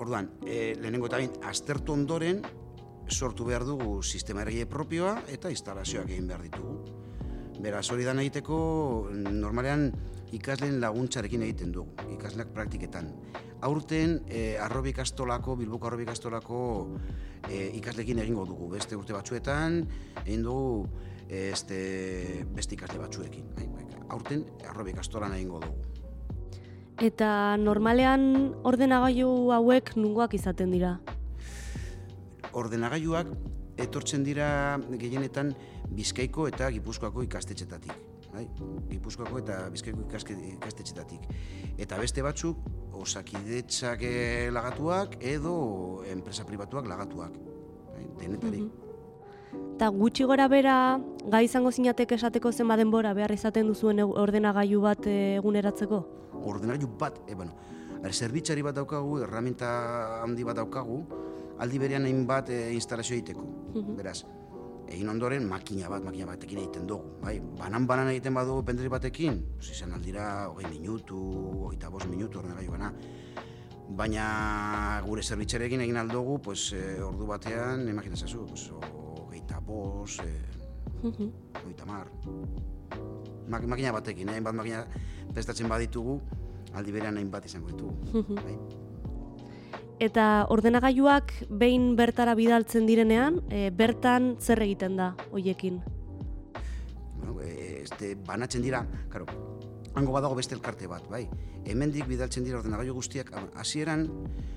Orduan, 0.00 0.32
e, 0.46 0.74
lehenengo 0.80 1.08
eta 1.10 1.20
bain, 1.20 1.32
aztertu 1.46 1.94
ondoren, 1.94 2.42
sortu 3.08 3.44
behar 3.44 3.64
dugu 3.68 4.02
sistema 4.02 4.42
eragile 4.42 4.66
propioa 4.66 5.18
eta 5.30 5.50
instalazioak 5.52 6.10
egin 6.10 6.28
behar 6.28 6.42
ditugu. 6.46 6.78
Beraz, 7.64 7.86
hori 7.92 8.04
dan 8.04 8.18
egiteko, 8.18 8.56
normalean, 9.12 9.92
ikasleen 10.34 10.80
laguntzarekin 10.82 11.42
egiten 11.46 11.72
dugu, 11.74 11.94
ikasleak 12.16 12.50
praktiketan. 12.54 13.10
Aurten, 13.64 14.18
e, 14.28 14.58
arrobi 14.60 14.92
ikastolako, 14.92 15.56
bilboko 15.56 15.88
arrobi 15.88 16.04
ikastolako 16.04 16.60
e, 17.48 17.70
ikaslekin 17.78 18.20
egingo 18.24 18.44
dugu. 18.48 18.68
Beste 18.74 18.96
urte 18.98 19.14
batzuetan, 19.16 19.80
egin 20.24 20.44
dugu 20.44 20.86
este, 21.28 22.44
beste 22.54 22.76
ikasle 22.76 23.00
batzuekin. 23.00 23.50
Bai, 23.56 23.68
bai, 23.72 23.86
aurten, 24.08 24.44
arrobi 24.68 24.94
ikastolan 24.94 25.36
egingo 25.38 25.62
dugu. 25.64 25.90
Eta 27.02 27.56
normalean 27.58 28.54
ordenagailu 28.62 29.50
hauek 29.56 29.96
nungoak 29.98 30.36
izaten 30.38 30.70
dira? 30.74 30.98
Ordenagailuak 32.54 33.32
etortzen 33.82 34.22
dira 34.22 34.48
gehienetan 35.00 35.56
Bizkaiko 35.94 36.46
eta 36.46 36.70
Gipuzkoako 36.70 37.24
ikastetxetatik 37.26 38.13
bai? 38.34 38.44
Gipuzkoako 38.90 39.40
eta 39.42 39.58
Bizkaiko 39.72 40.04
ikastetxetatik. 40.04 41.28
Eta 41.78 41.98
beste 41.98 42.22
batzuk, 42.22 42.58
osakidetzak 42.94 44.02
eh, 44.02 44.50
lagatuak 44.52 45.18
edo 45.20 46.04
enpresa 46.10 46.44
pribatuak 46.44 46.86
lagatuak. 46.86 47.38
Bai? 47.94 48.06
Denetari. 48.20 48.62
Mhm. 48.62 48.84
Eta 49.74 49.88
gutxi 49.90 50.24
gora 50.24 50.46
bera, 50.48 51.00
gai 51.30 51.44
izango 51.46 51.70
zinatek 51.70 52.12
esateko 52.16 52.52
zen 52.52 52.68
denbora 52.78 53.12
behar 53.14 53.32
izaten 53.32 53.66
duzuen 53.66 54.00
ordenagailu 54.00 54.80
bat 54.80 55.06
eh, 55.06 55.36
eguneratzeko? 55.38 56.04
Ordenagailu 56.44 56.88
bat, 56.98 57.18
e, 57.26 57.34
bueno, 57.34 57.54
er, 58.02 58.12
zerbitzari 58.12 58.62
bat 58.62 58.74
daukagu, 58.74 59.18
erraminta 59.22 60.22
handi 60.22 60.44
bat 60.44 60.56
daukagu, 60.56 61.04
aldi 61.58 61.78
berean 61.78 62.06
egin 62.06 62.26
bat 62.26 62.50
e, 62.50 62.72
instalazio 62.74 63.16
egiteko. 63.16 63.46
Mhm. 63.74 63.96
Beraz, 63.96 64.24
egin 64.88 65.08
ondoren 65.08 65.46
makina 65.48 65.88
bat, 65.90 66.04
makina 66.04 66.26
batekin 66.28 66.60
egiten 66.62 66.86
dugu. 66.88 67.16
Bai, 67.22 67.38
banan-banan 67.58 68.10
egiten 68.12 68.34
badugu 68.36 68.64
pendri 68.68 68.90
batekin, 68.92 69.40
izan 69.60 69.94
aldira, 69.96 70.48
hogei 70.50 70.70
minutu, 70.70 71.18
hogeita 71.64 71.90
bost 71.90 72.10
minutu, 72.10 72.40
horren 72.40 72.56
gai 72.58 72.68
bana. 72.68 72.92
Baina 73.98 74.26
gure 75.04 75.22
zerbitzarekin 75.22 75.84
egin 75.84 76.00
aldugu, 76.00 76.38
pues, 76.48 76.72
e, 76.72 76.84
ordu 77.04 77.26
batean, 77.28 77.88
emakina 77.88 78.16
zazu, 78.16 78.46
pues, 78.48 78.70
hogeita 78.70 79.60
bost, 79.60 80.24
e, 80.24 80.32
hogeita 81.04 81.86
mar. 81.86 82.08
Mak, 83.48 83.66
makina 83.68 83.92
batekin, 83.92 84.32
eh? 84.32 84.40
bat 84.40 84.56
makina 84.56 84.86
prestatzen 85.34 85.68
baditugu, 85.68 86.20
aldi 86.74 86.96
berean 86.96 87.20
hain 87.20 87.30
bat 87.30 87.44
izango 87.44 87.68
ditugu. 87.68 88.34
bai? 88.40 88.56
Eta 90.02 90.46
ordenagailuak 90.50 91.30
behin 91.48 91.94
bertara 91.96 92.34
bidaltzen 92.34 92.86
direnean, 92.86 93.38
e, 93.50 93.70
bertan 93.70 94.34
zer 94.40 94.62
egiten 94.64 94.96
da 94.98 95.14
hoiekin? 95.30 95.80
Bueno, 97.20 97.38
este, 97.40 98.16
banatzen 98.26 98.62
dira, 98.62 98.82
karo, 99.08 99.26
hango 99.94 100.12
badago 100.12 100.34
beste 100.34 100.56
elkarte 100.58 100.90
bat, 100.90 101.06
bai. 101.08 101.28
Hemendik 101.64 102.08
bidaltzen 102.10 102.44
dira 102.44 102.58
ordenagailu 102.58 102.94
guztiak, 102.98 103.30
hasieran 103.54 104.08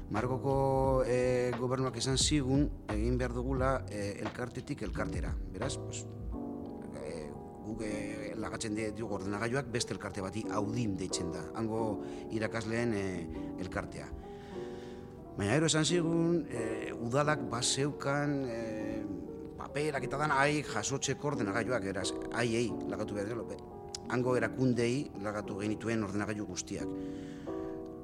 Margoko 0.09 1.03
e, 1.05 1.51
gobernuak 1.59 1.97
esan 2.01 2.17
zigun 2.17 2.69
egin 2.89 3.17
behar 3.17 3.35
dugula 3.37 3.73
e, 3.91 4.17
elkartetik 4.23 4.81
elkartera. 4.87 5.35
Beraz, 5.53 5.75
pues, 5.77 6.05
guk 7.67 7.83
e, 7.83 8.33
lagatzen 8.39 8.77
dugu 8.97 9.19
ordenagailuak 9.19 9.67
beste 9.71 9.93
elkarte 9.93 10.23
bati 10.23 10.45
audim 10.49 10.95
deitzen 10.97 11.29
da. 11.35 11.43
Hango 11.59 12.01
irakasleen 12.31 12.95
e, 12.95 13.05
elkartea. 13.59 14.07
Baina 15.37 15.53
ero 15.53 15.67
esan 15.69 15.85
zigun, 15.85 16.47
e, 16.49 16.91
udalak 16.97 17.43
baseukan 17.51 18.31
e, 18.49 18.61
paperak 19.59 20.07
eta 20.07 20.17
dan 20.17 20.31
ai 20.33 20.63
jasotzeko 20.65 21.29
ordenagailuak, 21.29 21.85
eraz, 21.91 22.09
ai, 22.33 22.55
ei, 22.57 22.71
lagatu 22.89 23.13
behar 23.13 23.29
gero, 23.29 23.45
hango 24.09 24.33
erakundei 24.39 25.11
lagatu 25.21 25.59
genituen 25.61 26.01
ordenagailu 26.07 26.47
guztiak. 26.49 26.89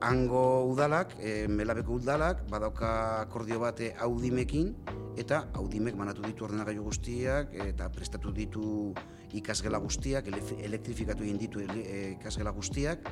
Hango 0.05 0.43
udalak, 0.69 1.17
e, 1.17 1.47
melabeko 1.49 1.97
udalak, 1.97 2.45
badauka 2.53 2.93
akordio 3.23 3.57
bate 3.65 3.95
audimekin, 3.97 4.75
eta 5.17 5.47
audimek 5.57 5.97
manatu 5.97 6.21
ditu 6.21 6.45
ordenagailu 6.45 6.85
guztiak, 6.85 7.57
eta 7.65 7.89
prestatu 7.89 8.29
ditu 8.29 8.93
ikasgela 9.33 9.81
guztiak, 9.81 10.29
elektrifikatu 10.61 11.25
egin 11.25 11.41
ditu 11.41 11.65
ikasgela 11.65 12.53
guztiak, 12.53 13.09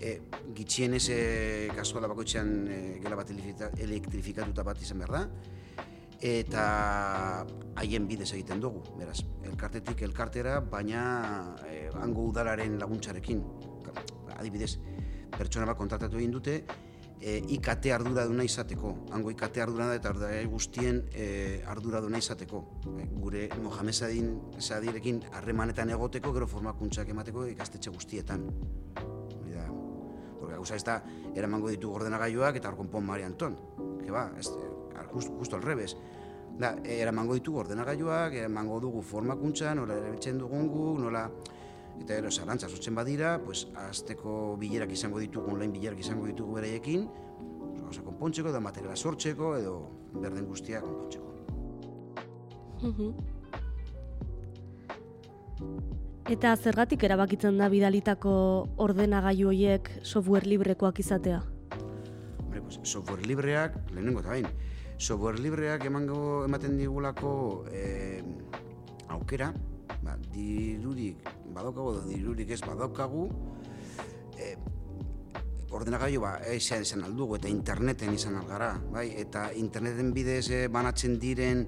e, 0.00 0.14
gitxienez 0.56 1.04
e, 1.10 1.18
kaskola 1.76 2.08
bakoitzean 2.10 2.54
e, 2.68 2.78
gela 3.02 3.18
bat 3.18 3.30
elektrifikatuta 3.30 4.64
bat 4.66 4.80
izan 4.82 5.02
behar 5.02 5.14
da, 5.18 5.22
eta 6.24 6.64
haien 7.80 8.08
bidez 8.08 8.30
egiten 8.32 8.62
dugu, 8.62 8.82
beraz, 8.98 9.20
elkartetik 9.44 10.02
elkartera, 10.06 10.60
baina 10.60 11.04
e, 11.68 11.88
hango 12.00 12.28
udalaren 12.30 12.78
laguntzarekin, 12.80 13.44
adibidez, 14.38 14.76
pertsona 15.34 15.68
bat 15.68 15.78
kontratatu 15.78 16.20
egin 16.20 16.32
dute, 16.32 16.58
e, 17.20 17.38
IKT 17.56 17.90
ardura 17.94 18.26
duna 18.28 18.44
izateko, 18.46 18.92
hango 19.16 19.32
IKT 19.34 19.60
ardura 19.64 19.88
da 19.90 19.98
eta 19.98 20.12
ardura 20.12 20.30
guztien 20.50 21.02
e, 21.12 21.62
ardura 21.66 22.00
duna 22.04 22.20
izateko. 22.20 22.62
E, 22.94 23.08
gure 23.20 23.48
Mohamed 23.62 24.60
Sadirekin 24.60 25.22
harremanetan 25.32 25.92
egoteko, 25.96 26.32
gero 26.36 26.48
formakuntzak 26.50 27.10
emateko 27.16 27.46
ikastetxe 27.52 27.92
guztietan 27.94 28.48
Gauza 30.64 30.78
ez 30.80 30.84
da, 30.86 30.94
eramango 31.36 31.68
ditu 31.68 31.90
ordenagailuak 31.92 32.56
eta 32.56 32.70
hor 32.70 32.78
konpon 32.78 33.04
Mari 33.04 33.26
Anton. 33.26 33.58
Que 34.00 34.10
ba, 34.10 34.30
ez, 34.40 34.46
eh, 34.48 35.02
just, 35.12 35.28
justo 35.36 35.58
revés. 35.60 35.92
Da, 36.56 36.70
eh, 36.82 37.02
eramango 37.02 37.34
ditu 37.36 37.58
ordenagailuak, 37.60 38.32
eramango 38.32 38.78
dugu 38.80 39.02
formakuntza, 39.02 39.74
nola 39.74 39.98
erabiltzen 39.98 40.38
dugun 40.38 40.68
guk, 40.72 41.02
nola 41.02 41.26
eta 42.00 42.16
ero 42.16 42.30
zarantza 42.30 42.70
sortzen 42.70 42.94
badira, 42.94 43.34
pues, 43.44 43.66
azteko 43.76 44.56
bilerak 44.56 44.90
izango 44.96 45.20
ditugu, 45.20 45.52
online 45.52 45.72
bilerak 45.76 46.00
izango 46.00 46.24
ditugu 46.26 46.54
bereiekin, 46.54 47.04
gauza 47.82 48.02
konpontzeko, 48.02 48.50
da 48.50 48.60
materiala 48.60 48.96
sortzeko, 48.96 49.56
edo 49.58 49.76
berden 50.14 50.46
guztia 50.46 50.80
konpontzeko. 50.80 51.28
Mhm. 52.80 53.34
Eta 56.24 56.54
zergatik 56.56 57.02
erabakitzen 57.04 57.58
da 57.60 57.66
bidalitako 57.68 58.30
ordenagailu 58.80 59.50
horiek 59.50 59.90
software 60.00 60.48
librekoak 60.48 61.02
izatea? 61.02 61.42
Hombre, 62.40 62.62
pues, 62.62 62.78
software 62.80 63.26
libreak, 63.28 63.76
lehenengo 63.92 64.22
eta 64.22 64.32
bain, 64.32 64.48
software 64.96 65.42
libreak 65.44 65.84
emango 65.84 66.46
ematen 66.46 66.78
digulako 66.80 67.34
eh, 67.68 68.22
aukera, 69.12 69.50
ba, 70.00 70.16
dirurik 70.32 71.28
badaukagu 71.52 72.06
dirurik 72.08 72.56
ez 72.56 72.62
badaukagu, 72.64 73.28
eh, 74.40 74.56
ordenagailu 75.76 76.24
ba, 76.24 76.38
esan 76.56 76.88
izan 76.88 77.04
aldugu 77.04 77.36
eta 77.36 77.52
interneten 77.52 78.16
izan 78.16 78.40
algara, 78.40 78.78
bai? 78.94 79.10
eta 79.20 79.50
interneten 79.60 80.14
bidez 80.16 80.46
eh, 80.48 80.68
banatzen 80.72 81.18
diren 81.20 81.66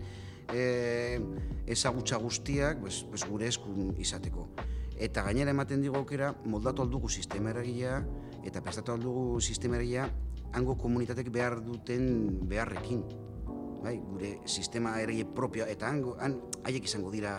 e, 0.52 1.20
ezagutza 1.66 2.18
guztiak 2.22 2.80
pues, 2.80 3.04
pues 3.10 3.24
gure 3.28 3.48
eskun 3.48 3.94
izateko. 3.98 4.48
Eta 4.96 5.22
gainera 5.26 5.52
ematen 5.52 5.82
digu 5.84 5.98
aukera 5.98 6.32
moldatu 6.44 6.82
aldugu 6.82 7.08
sistema 7.08 7.52
eragilea 7.52 8.00
eta 8.46 8.62
prestatu 8.64 8.94
aldugu 8.94 9.40
sistema 9.40 9.76
eragilea 9.76 10.08
hango 10.56 10.76
komunitatek 10.80 11.30
behar 11.32 11.60
duten 11.64 12.06
beharrekin. 12.48 13.02
Bai, 13.82 13.98
gure 14.00 14.38
sistema 14.46 14.96
eragile 15.02 15.28
propioa 15.36 15.68
eta 15.70 15.90
hango, 15.90 16.16
han, 16.20 16.40
haiek 16.64 16.88
izango 16.88 17.12
dira 17.12 17.38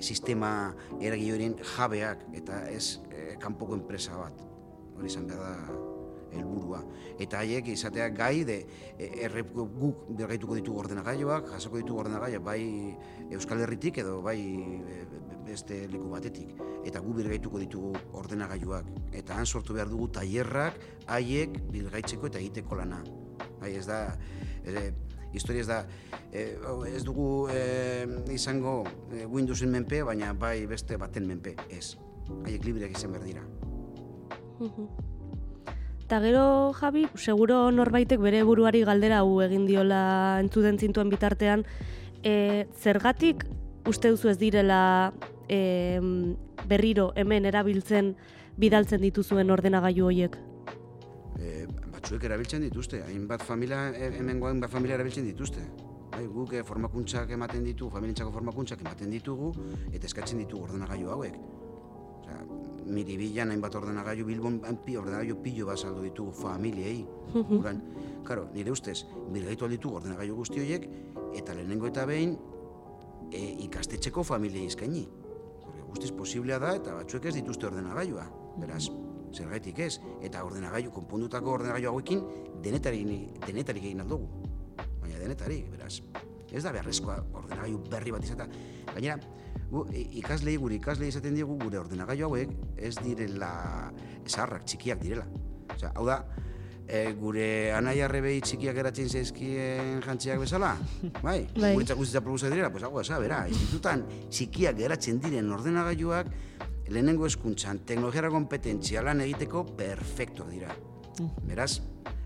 sistema 0.00 0.74
eragile 1.00 1.34
horien 1.34 1.58
jabeak 1.74 2.28
eta 2.40 2.64
ez 2.70 3.00
e, 3.10 3.34
kanpoko 3.42 3.76
enpresa 3.80 4.16
bat. 4.20 4.46
Hori 4.94 5.10
izan 5.10 5.26
behar 5.26 5.42
da 5.42 5.93
helburua. 6.34 6.82
Eta 7.20 7.40
haiek 7.42 7.68
izatea 7.74 8.08
gai 8.14 8.44
de 8.44 8.58
e, 8.98 9.10
errep 9.26 9.52
guk 9.54 10.06
bergaituko 10.18 10.58
ditugu 10.58 10.82
ordenagailuak, 10.84 11.52
jasoko 11.54 11.80
ditugu 11.80 12.04
ordenagailuak 12.04 12.44
bai 12.44 13.34
Euskal 13.34 13.62
Herritik 13.64 13.98
edo 14.02 14.20
bai 14.22 14.38
e, 14.40 15.04
beste 15.44 15.84
leku 15.92 16.08
batetik. 16.10 16.54
Eta 16.84 17.00
gu 17.04 17.14
birgaituko 17.18 17.60
ditugu 17.62 17.92
ordenagailuak. 18.20 18.88
Eta 19.12 19.38
han 19.38 19.46
sortu 19.46 19.76
behar 19.76 19.90
dugu 19.92 20.08
tailerrak 20.18 20.80
haiek 21.06 21.60
birgaitzeko 21.72 22.30
eta 22.30 22.40
egiteko 22.42 22.80
lana. 22.80 23.02
Bai, 23.60 23.74
ez 23.76 23.86
da, 23.86 24.00
e, 24.64 24.90
historia 25.34 25.64
ez 25.64 25.68
da, 25.68 25.80
e, 26.32 26.46
ez 26.90 27.02
dugu 27.04 27.48
e, 27.52 28.06
izango 28.34 28.82
Windowsen 29.30 29.72
menpe, 29.72 30.02
baina 30.06 30.32
bai 30.32 30.66
beste 30.70 30.98
baten 31.00 31.26
menpe, 31.28 31.56
ez. 31.70 31.96
Haiek 32.44 32.64
libreak 32.64 32.96
izan 32.96 33.12
behar 33.12 33.26
dira. 33.28 33.44
Eta 36.04 36.18
gero, 36.20 36.74
Javi, 36.76 37.06
seguro 37.16 37.70
norbaitek 37.72 38.20
bere 38.20 38.42
buruari 38.44 38.82
galdera 38.84 39.22
hau 39.22 39.38
egin 39.40 39.62
diola 39.64 40.36
entzuden 40.42 40.76
zintuen 40.76 41.08
bitartean, 41.08 41.64
e, 42.20 42.66
zergatik 42.76 43.46
uste 43.88 44.10
duzu 44.12 44.28
ez 44.28 44.36
direla 44.36 45.14
e, 45.48 46.00
berriro 46.68 47.08
hemen 47.16 47.48
erabiltzen 47.48 48.12
bidaltzen 48.60 49.00
dituzuen 49.00 49.48
ordenagailu 49.56 50.04
horiek? 50.10 50.36
E, 51.40 51.64
batzuek 51.96 52.28
erabiltzen 52.28 52.68
dituzte, 52.68 53.00
hainbat 53.08 53.48
familia, 53.48 53.88
e, 53.96 54.12
hemen 54.20 54.44
bat 54.44 54.68
familia 54.68 55.00
erabiltzen 55.00 55.24
dituzte. 55.32 55.64
Bai, 56.12 56.26
guk 56.28 56.52
e, 56.52 56.66
formakuntzak 56.68 57.32
ematen 57.32 57.64
ditu, 57.64 57.88
familientzako 57.88 58.36
formakuntzak 58.36 58.84
ematen 58.84 59.08
ditugu, 59.08 59.54
eta 59.88 60.04
eskatzen 60.04 60.44
ditugu 60.44 60.68
ordenagailu 60.68 61.16
hauek 61.16 61.63
miribilan 62.84 63.50
hainbat 63.50 63.74
ordenagailu 63.74 64.26
bilbon 64.28 64.60
pi 64.84 64.96
ordenagailu 65.00 65.36
pilo 65.42 65.66
bat 65.66 65.78
saldu 65.78 66.02
ditugu 66.04 66.32
familiei. 66.32 67.04
Uran, 67.34 67.80
karo, 68.24 68.48
nire 68.54 68.72
ustez, 68.72 69.04
birgaitu 69.32 69.64
alditugu 69.64 70.00
ordenagailu 70.02 70.36
guzti 70.36 70.60
horiek, 70.60 70.88
eta 71.34 71.54
lehenengo 71.54 71.88
eta 71.88 72.04
behin 72.06 72.36
e, 73.32 73.40
ikastetxeko 73.66 74.24
familiei 74.24 74.66
izkaini. 74.70 75.06
Porque 75.62 75.86
guztiz 75.88 76.12
posiblea 76.12 76.58
da, 76.58 76.74
eta 76.76 76.94
batzuek 77.00 77.30
ez 77.30 77.34
dituzte 77.38 77.66
ordenagailua. 77.70 78.26
Beraz, 78.60 78.84
zergaitik 79.34 79.80
ez, 79.82 79.98
eta 80.22 80.44
ordenagailu, 80.46 80.92
konpondutako 80.94 81.56
ordenagailu 81.58 81.90
hauekin, 81.90 82.22
denetarik, 82.62 83.40
denetarik 83.46 83.88
egin 83.90 84.04
aldugu. 84.04 84.28
Baina 85.00 85.18
denetarik, 85.18 85.70
beraz, 85.72 85.98
ez 86.54 86.62
da 86.62 86.72
beharrezkoa 86.74 87.16
ordenagailu 87.40 87.80
berri 87.90 88.14
bat 88.14 88.24
izata. 88.24 88.46
Gainera, 88.92 89.18
gu, 89.70 89.84
ikaslei 90.20 90.56
gure 90.60 90.78
ikaslei 90.78 91.10
izaten 91.12 91.36
diegu 91.36 91.58
gure 91.60 91.80
ordenagailu 91.82 92.28
hauek 92.28 92.54
ez 92.76 92.94
direla 93.00 93.52
esarrak 94.24 94.66
txikiak 94.68 95.02
direla. 95.02 95.26
Osea, 95.74 95.92
hau 95.94 96.04
da, 96.06 96.18
e, 96.86 97.04
gure 97.18 97.46
anai 97.76 97.96
arrebei 98.04 98.36
txikiak 98.44 98.78
eratzen 98.84 99.08
zaizkien 99.08 100.02
jantziak 100.04 100.42
bezala, 100.44 100.74
bai? 101.26 101.40
bai. 101.56 101.72
Guretzak 101.78 102.00
guztitza 102.00 102.22
produza 102.24 102.52
direla, 102.52 102.70
pues 102.74 102.84
hau 102.86 102.92
esa, 103.00 103.18
bera, 103.22 103.44
institutan 103.50 104.04
txikiak 104.30 104.78
geratzen 104.82 105.20
diren 105.24 105.50
ordenagailuak 105.54 106.30
lehenengo 106.92 107.26
eskuntzan 107.26 107.80
teknologiara 107.88 108.30
kompetentzia 108.32 109.02
lan 109.02 109.24
egiteko 109.24 109.64
perfecto 109.76 110.44
dira. 110.50 110.74
Mm. 111.14 111.46
Beraz, 111.48 111.72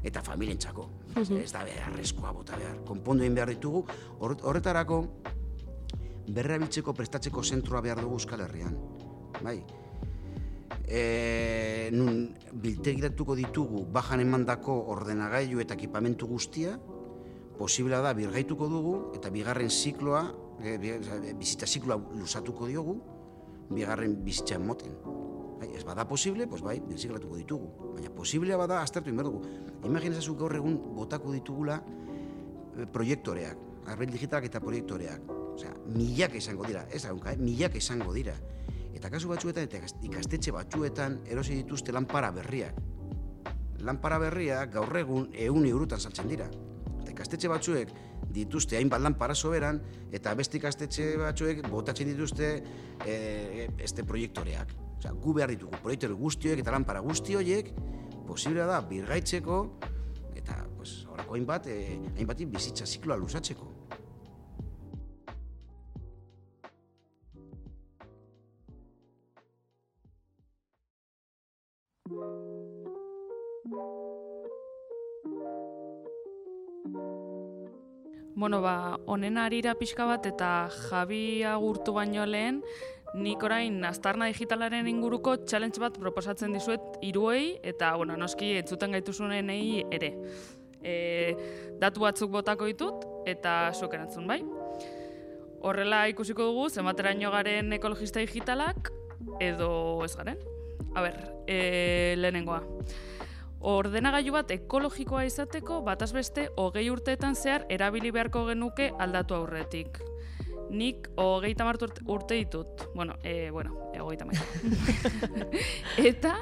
eta 0.02 0.22
familientzako. 0.24 0.88
Ez 1.18 1.50
da 1.52 1.64
beharrezkoa 1.66 2.32
bota 2.34 2.58
behar. 2.58 2.78
Konpondu 2.86 3.24
egin 3.24 3.36
behar 3.38 3.50
ditugu, 3.52 3.84
horretarako 4.20 5.02
berrabiltzeko 6.28 6.92
prestatzeko 6.94 7.42
zentrua 7.42 7.80
behar 7.80 8.00
dugu 8.02 8.18
Euskal 8.18 8.44
Herrian. 8.44 8.76
Bai. 9.42 9.58
E, 10.88 11.90
nun 11.92 12.32
biltegiratuko 12.52 13.36
ditugu 13.36 13.84
bajan 13.92 14.22
emandako 14.24 14.74
ordenagailu 14.94 15.60
eta 15.64 15.76
ekipamentu 15.76 16.28
guztia, 16.28 16.78
posibila 17.58 18.00
da 18.04 18.14
birgaituko 18.16 18.68
dugu 18.70 18.96
eta 19.18 19.32
bigarren 19.34 19.70
zikloa, 19.70 20.24
e, 20.60 20.76
bizitza 21.38 21.66
zikloa 21.66 21.98
lusatuko 22.16 22.68
diogu, 22.68 22.98
bigarren 23.70 24.16
bizitza 24.24 24.56
emoten. 24.56 24.96
Bai, 25.58 25.72
ez 25.74 25.82
bada 25.84 26.06
posible, 26.06 26.46
pues 26.46 26.62
bai, 26.62 26.78
birziklatuko 26.80 27.36
ditugu. 27.36 27.72
Baina 27.96 28.12
posiblea 28.14 28.56
bada 28.56 28.82
aztertu 28.82 29.10
inber 29.10 29.26
dugu. 29.26 29.42
Imaginazazu 29.88 30.36
gaur 30.38 30.54
egun 30.54 30.78
botako 30.94 31.34
ditugula 31.34 31.80
e, 31.82 32.86
proiektoreak, 32.86 33.66
arbel 33.90 34.14
digitalak 34.14 34.46
eta 34.52 34.62
proiektoreak. 34.62 35.34
Osea, 35.58 35.74
milak 35.90 36.36
izango 36.38 36.62
dira, 36.68 36.84
ez 36.94 37.02
da, 37.02 37.10
eh? 37.32 37.36
milak 37.42 37.74
izango 37.74 38.12
dira. 38.14 38.36
Eta 38.94 39.10
kasu 39.10 39.30
batzuetan, 39.32 39.66
eta 39.66 39.80
ikastetxe 40.06 40.52
batzuetan 40.54 41.18
erosi 41.26 41.56
dituzte 41.58 41.94
lanpara 41.94 42.30
berriak. 42.36 42.78
Lanpara 43.82 44.20
berriak 44.22 44.70
gaur 44.74 44.94
egun 45.00 45.26
egun 45.34 45.66
eurotan 45.66 45.98
saltzen 45.98 46.30
dira. 46.30 46.46
Eta 47.00 47.10
ikastetxe 47.10 47.50
batzuek 47.50 47.90
dituzte 48.34 48.78
hainbat 48.78 49.02
lanpara 49.02 49.34
soberan, 49.34 49.80
eta 50.14 50.34
beste 50.38 50.60
ikastetxe 50.60 51.08
batzuek 51.18 51.66
botatzen 51.72 52.12
dituzte 52.12 52.52
e, 53.02 53.68
este 53.82 54.06
proiektoreak. 54.06 54.76
Osea, 55.00 55.10
gu 55.10 55.34
behar 55.40 55.50
ditugu 55.56 55.82
proiektore 55.82 56.14
guztioek 56.22 56.62
eta 56.62 56.74
lanpara 56.74 57.02
guzti 57.02 57.34
horiek, 57.38 57.72
posiblea 58.30 58.66
da 58.70 58.78
birgaitzeko, 58.86 59.58
eta, 60.38 60.62
pues, 60.76 61.00
horako 61.10 61.34
hainbat, 61.34 61.66
e, 61.66 61.98
hainbat 62.14 62.46
bizitza 62.46 62.86
zikloa 62.86 63.18
lusatzeko. 63.18 63.87
Bueno, 78.48 78.62
ba, 78.62 78.98
onen 79.04 79.36
arira 79.36 79.74
pixka 79.76 80.06
bat 80.08 80.24
eta 80.24 80.70
Javi 80.72 81.42
agurtu 81.44 81.92
baino 81.92 82.22
lehen, 82.24 82.62
nik 83.12 83.42
orain 83.44 83.74
aztarna 83.84 84.24
digitalaren 84.30 84.88
inguruko 84.88 85.34
challenge 85.44 85.82
bat 85.82 85.98
proposatzen 86.00 86.56
dizuet 86.56 86.96
iruei 87.04 87.58
eta, 87.60 87.90
bueno, 88.00 88.16
noski 88.16 88.54
entzuten 88.62 88.96
gaituzunen 88.96 89.50
ere. 89.52 90.10
E, 90.80 90.94
datu 91.76 92.00
batzuk 92.06 92.32
botako 92.32 92.70
ditut 92.72 93.04
eta 93.28 93.70
zuek 93.74 93.98
erantzun, 94.00 94.24
bai? 94.26 94.40
Horrela 95.60 96.06
ikusiko 96.08 96.48
dugu, 96.48 96.70
zenbateraino 96.70 97.30
garen 97.30 97.70
ekologista 97.76 98.24
digitalak 98.24 98.88
edo 99.44 100.02
ez 100.06 100.14
garen? 100.16 100.40
A 100.96 101.04
ber, 101.04 101.20
e, 101.44 102.14
lehenengoa. 102.16 102.62
Ordenagailu 103.58 104.32
bat 104.36 104.50
ekologikoa 104.54 105.24
izateko 105.26 105.80
bataz 105.86 106.12
beste 106.14 106.46
hogei 106.56 106.86
urteetan 106.90 107.34
zehar 107.34 107.64
erabili 107.68 108.12
beharko 108.14 108.44
genuke 108.46 108.92
aldatu 108.98 109.34
aurretik. 109.34 109.98
Nik 110.70 111.08
hogeita 111.18 111.64
martu 111.64 111.88
urte 112.06 112.36
ditut. 112.36 112.84
Bueno, 112.94 113.16
e, 113.24 113.50
bueno, 113.50 113.90
e, 113.94 114.00
hogeita 114.00 114.26
Eta 116.10 116.34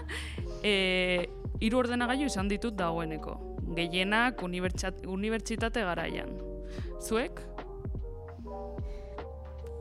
e, 0.63 1.29
hiru 1.61 1.79
ordenagailu 1.79 2.27
izan 2.27 2.49
ditut 2.49 2.77
dagoeneko. 2.77 3.39
Gehienak 3.77 4.43
unibertsitate 4.43 5.85
garaian. 5.87 6.37
Zuek? 7.01 7.41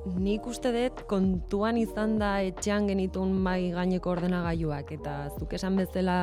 Nik 0.06 0.46
uste 0.46 0.70
dut 0.70 1.02
kontuan 1.10 1.78
izan 1.82 2.20
da 2.22 2.38
etxean 2.46 2.88
genitun 2.88 3.34
mai 3.42 3.72
gaineko 3.74 4.12
ordenagailuak 4.14 4.92
eta 4.94 5.16
zuk 5.40 5.56
esan 5.58 5.80
bezala 5.82 6.18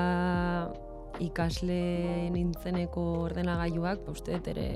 ikasle 1.21 2.31
nintzeneko 2.33 3.03
ordenagailuak, 3.27 4.05
ba 4.07 4.13
uste 4.13 4.39
ere 4.55 4.69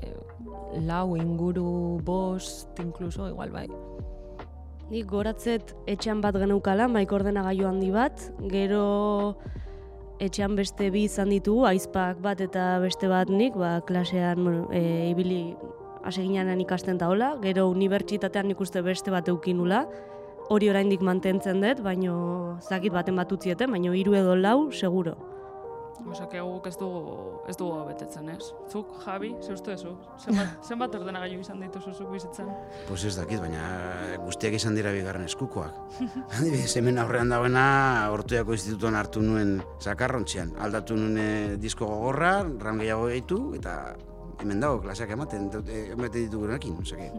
lau 0.85 1.15
inguru, 1.17 1.99
bost, 2.03 2.79
inkluso, 2.79 3.29
igual 3.29 3.51
bai. 3.51 3.67
Nik 4.87 5.07
goratzet 5.09 5.73
etxean 5.87 6.21
bat 6.23 6.37
geneukala, 6.39 6.87
maik 6.87 7.11
ordenagailu 7.11 7.67
handi 7.67 7.89
bat, 7.91 8.29
gero 8.51 9.35
etxean 10.23 10.55
beste 10.55 10.89
bi 10.93 11.03
izan 11.07 11.33
ditugu, 11.33 11.65
aizpak 11.67 12.21
bat 12.23 12.41
eta 12.41 12.77
beste 12.83 13.09
bat 13.11 13.29
nik, 13.29 13.57
ba, 13.59 13.81
klasean 13.87 14.43
bueno, 14.43 14.67
e, 14.71 15.09
ibili 15.11 15.55
aseginan 16.07 16.61
ikasten 16.63 16.97
taola, 17.01 17.35
gero 17.43 17.67
unibertsitatean 17.69 18.47
nik 18.47 18.61
uste 18.63 18.81
beste 18.81 19.11
bat 19.11 19.27
eukinula, 19.27 19.83
hori 20.47 20.69
oraindik 20.71 21.03
mantentzen 21.03 21.59
dut, 21.61 21.83
baino 21.83 22.57
zakit 22.63 22.95
baten 22.95 23.17
bat 23.19 23.31
utzieten, 23.31 23.73
baino 23.73 23.91
hiru 23.93 24.15
edo 24.15 24.37
lau, 24.39 24.71
seguro. 24.71 25.17
Osak 26.07 26.33
guk 26.39 26.67
ez 26.69 26.75
dugu, 26.79 27.41
ez 27.51 27.55
dugu 27.59 27.81
betetzen, 27.89 28.29
ez? 28.31 28.51
Zuk, 28.71 28.93
Javi, 29.03 29.33
ze 29.43 29.53
uste 29.53 29.75
duzu? 29.75 29.91
Zenbat, 30.23 30.53
zenbat 30.67 30.95
ordenagailu 30.95 31.41
izan 31.43 31.59
dituzu 31.65 31.91
zuk 31.93 32.11
bizitzan? 32.13 32.51
Pues 32.87 33.03
ez 33.09 33.15
dakit, 33.17 33.41
baina 33.43 34.17
guztiak 34.23 34.55
izan 34.55 34.77
dira 34.77 34.93
bigarren 34.95 35.27
eskukoak. 35.27 35.99
Adibidez, 36.39 36.71
hemen 36.79 37.01
aurrean 37.03 37.33
dagoena 37.33 37.67
Hortuako 38.13 38.55
Institutuan 38.55 38.95
hartu 38.95 39.23
nuen 39.25 39.57
zakarrontzian. 39.83 40.55
Aldatu 40.63 40.95
nuen 40.95 41.17
eh, 41.19 41.57
disko 41.59 41.89
gogorra, 41.89 42.37
ram 42.63 42.79
gehiago 42.79 43.11
gehitu, 43.11 43.41
eta 43.59 43.77
hemen 44.39 44.61
dago 44.61 44.81
klaseak 44.81 45.11
ematen, 45.15 45.49
eh, 45.67 45.91
ematen 45.93 46.27
ditugunekin, 46.27 46.77
osake, 46.81 47.11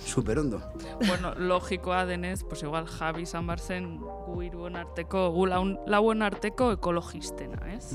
super 0.00 0.38
ondo. 0.38 0.60
bueno, 1.06 1.34
logikoa 1.36 2.04
denez, 2.06 2.44
pues 2.44 2.62
igual 2.62 2.86
Javi 2.86 3.22
izan 3.22 3.46
bar 3.46 3.60
zen 3.60 3.98
gu 3.98 4.40
hiruen 4.42 4.76
arteko, 4.76 5.30
gu 5.32 5.46
laun, 5.46 5.78
lauen 5.86 6.22
arteko 6.22 6.72
ekologistena, 6.72 7.60
ez? 7.72 7.92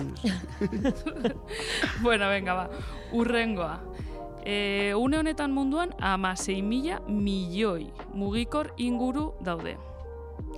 bueno, 2.06 2.30
venga, 2.30 2.54
ba, 2.54 2.70
urrengoa. 3.12 3.82
E, 4.46 4.94
une 4.96 5.18
honetan 5.18 5.52
munduan, 5.52 5.92
ama 6.00 6.36
6 6.36 6.62
mila 6.64 7.02
milioi 7.08 7.92
mugikor 8.14 8.72
inguru 8.78 9.34
daude. 9.44 9.76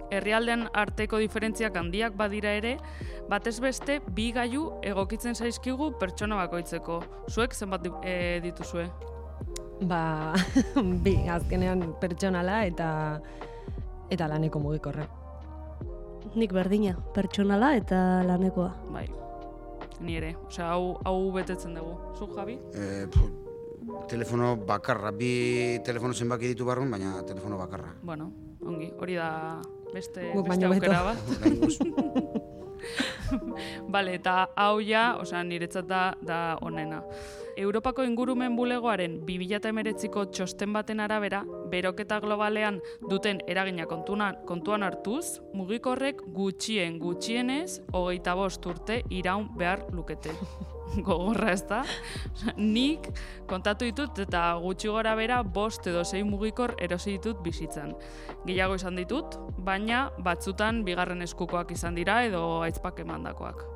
Herrialdean 0.09 0.67
arteko 0.73 1.19
diferentziak 1.21 1.75
handiak 1.77 2.15
badira 2.17 2.51
ere, 2.57 2.77
batez 3.29 3.59
beste 3.61 3.99
bi 4.15 4.31
gailu 4.33 4.65
egokitzen 4.85 5.37
zaizkigu 5.37 5.91
pertsona 6.01 6.39
bakoitzeko. 6.41 6.99
Zuek 7.29 7.53
zenbat 7.53 7.85
e, 8.01 8.39
dituzue? 8.43 8.87
Ba, 9.89 10.33
bi, 11.05 11.15
azkenean 11.29 11.85
pertsonala 12.01 12.63
eta 12.67 12.89
eta 14.09 14.27
laneko 14.27 14.59
mugikorra. 14.59 15.05
Nik 16.35 16.51
berdina, 16.53 16.97
pertsonala 17.15 17.75
eta 17.77 17.99
lanekoa. 18.25 18.73
Bai, 18.93 19.05
ni 20.01 20.17
ere. 20.19 20.33
Osea, 20.47 20.73
hau, 20.73 20.97
hau 21.05 21.31
betetzen 21.35 21.77
dugu. 21.77 21.95
Zu, 22.17 22.27
Javi? 22.35 22.57
E, 22.73 23.05
pu, 23.13 23.29
telefono 24.09 24.55
bakarra, 24.55 25.11
bi 25.11 25.79
telefono 25.85 26.13
zenbaki 26.13 26.53
ditu 26.53 26.65
barrun, 26.65 26.91
baina 26.91 27.23
telefono 27.27 27.57
bakarra. 27.57 27.93
Bueno, 28.03 28.31
ongi, 28.65 28.91
hori 28.99 29.15
da 29.19 29.59
beste, 29.93 30.31
Guk 30.33 30.47
beste 30.49 30.65
aukera 30.65 31.03
bat. 31.03 31.17
Bale, 33.89 34.15
eta 34.19 34.49
hau 34.55 34.79
ja, 34.81 35.17
osea, 35.21 35.43
niretzat 35.43 35.87
da, 35.89 36.03
da 36.21 36.57
onena. 36.61 37.03
Europako 37.59 38.05
ingurumen 38.07 38.53
bulegoaren 38.55 39.17
2019ko 39.27 40.21
txosten 40.31 40.71
baten 40.71 41.01
arabera, 41.03 41.41
beroketa 41.67 42.21
globalean 42.23 42.77
duten 43.11 43.41
eragina 43.51 43.83
kontuna, 43.89 44.29
kontuan 44.47 44.85
hartuz, 44.87 45.41
mugikorrek 45.51 46.21
gutxien 46.37 46.95
gutxienez 47.01 47.81
hogeita 47.91 48.37
bost 48.39 48.63
urte 48.63 49.01
iraun 49.11 49.49
behar 49.59 49.83
lukete. 49.91 50.31
Gogorra 51.07 51.51
ez 51.51 51.65
da? 51.67 51.81
Nik 52.55 53.09
kontatu 53.51 53.89
ditut 53.89 54.21
eta 54.23 54.45
gutxi 54.63 54.87
gora 54.93 55.11
bera 55.19 55.41
bost 55.43 55.89
edo 55.91 56.05
sei 56.07 56.23
mugikor 56.23 56.77
erosi 56.79 57.17
ditut 57.17 57.43
bizitzan. 57.43 57.91
Gehiago 58.45 58.79
izan 58.79 58.95
ditut, 59.03 59.35
baina 59.67 60.05
batzutan 60.23 60.85
bigarren 60.87 61.27
eskukoak 61.27 61.75
izan 61.75 61.99
dira 61.99 62.21
edo 62.29 62.61
aitzpak 62.63 63.03
emandakoak. 63.03 63.67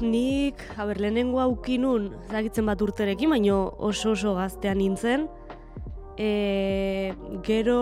Nik, 0.00 0.62
haber, 0.80 1.00
lehenengo 1.02 1.40
aukinun, 1.42 2.10
zagitzen 2.30 2.64
bat 2.68 2.80
urterekin, 2.80 3.30
baino 3.34 3.60
oso 3.78 4.14
oso 4.14 4.32
gaztean 4.38 4.80
nintzen. 4.80 5.26
E, 6.16 7.12
gero, 7.44 7.80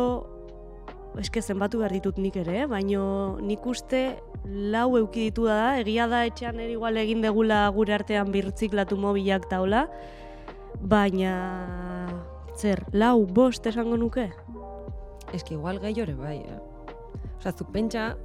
eske 1.18 1.42
zenbatu 1.42 1.78
behar 1.82 1.94
ditut 1.94 2.18
nik 2.18 2.36
ere, 2.38 2.66
baino 2.70 3.38
nik 3.42 3.64
uste 3.66 4.02
lau 4.44 4.96
euki 4.98 5.28
ditu 5.28 5.46
da, 5.46 5.78
egia 5.80 6.08
da 6.10 6.24
etxean 6.26 6.58
ere 6.62 6.74
igual 6.74 6.98
egin 7.00 7.22
degula 7.22 7.64
gure 7.74 7.94
artean 7.94 8.32
birtziklatu 8.34 8.98
mobilak 8.98 9.48
taula, 9.50 9.86
baina, 10.78 11.34
zer, 12.58 12.84
lau, 12.92 13.26
bost 13.26 13.66
esango 13.66 13.98
nuke? 13.98 14.28
Eski 15.34 15.54
igual 15.54 15.78
gehiore 15.82 16.14
bai, 16.18 16.38
eh? 16.42 16.58
Osa, 17.38 17.52
zuk 17.52 17.70
pentsa, 17.74 18.16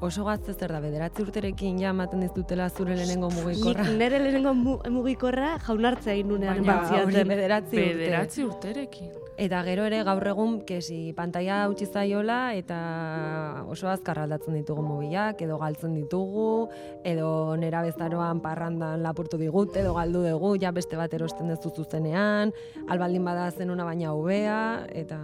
oso 0.00 0.24
gazte 0.24 0.52
zer 0.52 0.72
da, 0.74 0.80
bederatzi 0.80 1.22
urterekin 1.24 1.78
ja 1.80 1.90
ematen 1.94 2.20
dizutela 2.20 2.68
zure 2.70 2.94
lehenengo 2.96 3.30
mugikorra. 3.32 3.82
Nik 3.86 3.98
nire 3.98 4.18
lehenengo 4.20 4.52
mu- 4.54 4.80
mugikorra 4.92 5.54
jaunartzea 5.66 6.12
egin 6.12 6.28
nunean 6.28 6.58
Baina 6.60 6.74
bantziaten. 6.82 7.28
bederatzi 7.28 7.76
urte. 7.78 7.94
Bederatzi 7.96 8.44
urterekin. 8.44 9.10
Eta 9.38 9.62
gero 9.64 9.84
ere 9.84 10.02
gaur 10.04 10.26
egun, 10.28 10.60
kesi, 10.68 11.12
pantalla 11.16 11.68
utzi 11.68 11.86
zaiola 11.86 12.54
eta 12.56 13.64
oso 13.68 13.88
azkar 13.88 14.18
aldatzen 14.22 14.54
ditugu 14.54 14.82
mobilak, 14.82 15.40
edo 15.42 15.58
galtzen 15.58 15.94
ditugu, 15.94 16.68
edo 17.04 17.56
nera 17.56 17.82
bezaroan 17.82 18.40
parrandan 18.40 19.02
lapurtu 19.02 19.36
digut, 19.36 19.76
edo 19.76 19.92
galdu 19.94 20.22
dugu, 20.24 20.56
ja 20.60 20.72
beste 20.72 20.96
bat 20.96 21.12
erosten 21.12 21.48
dezu 21.48 21.70
zuzenean, 21.74 22.52
albaldin 22.88 23.24
bada 23.24 23.50
zenuna 23.50 23.84
baina 23.84 24.12
hobea, 24.12 24.86
eta... 24.88 25.20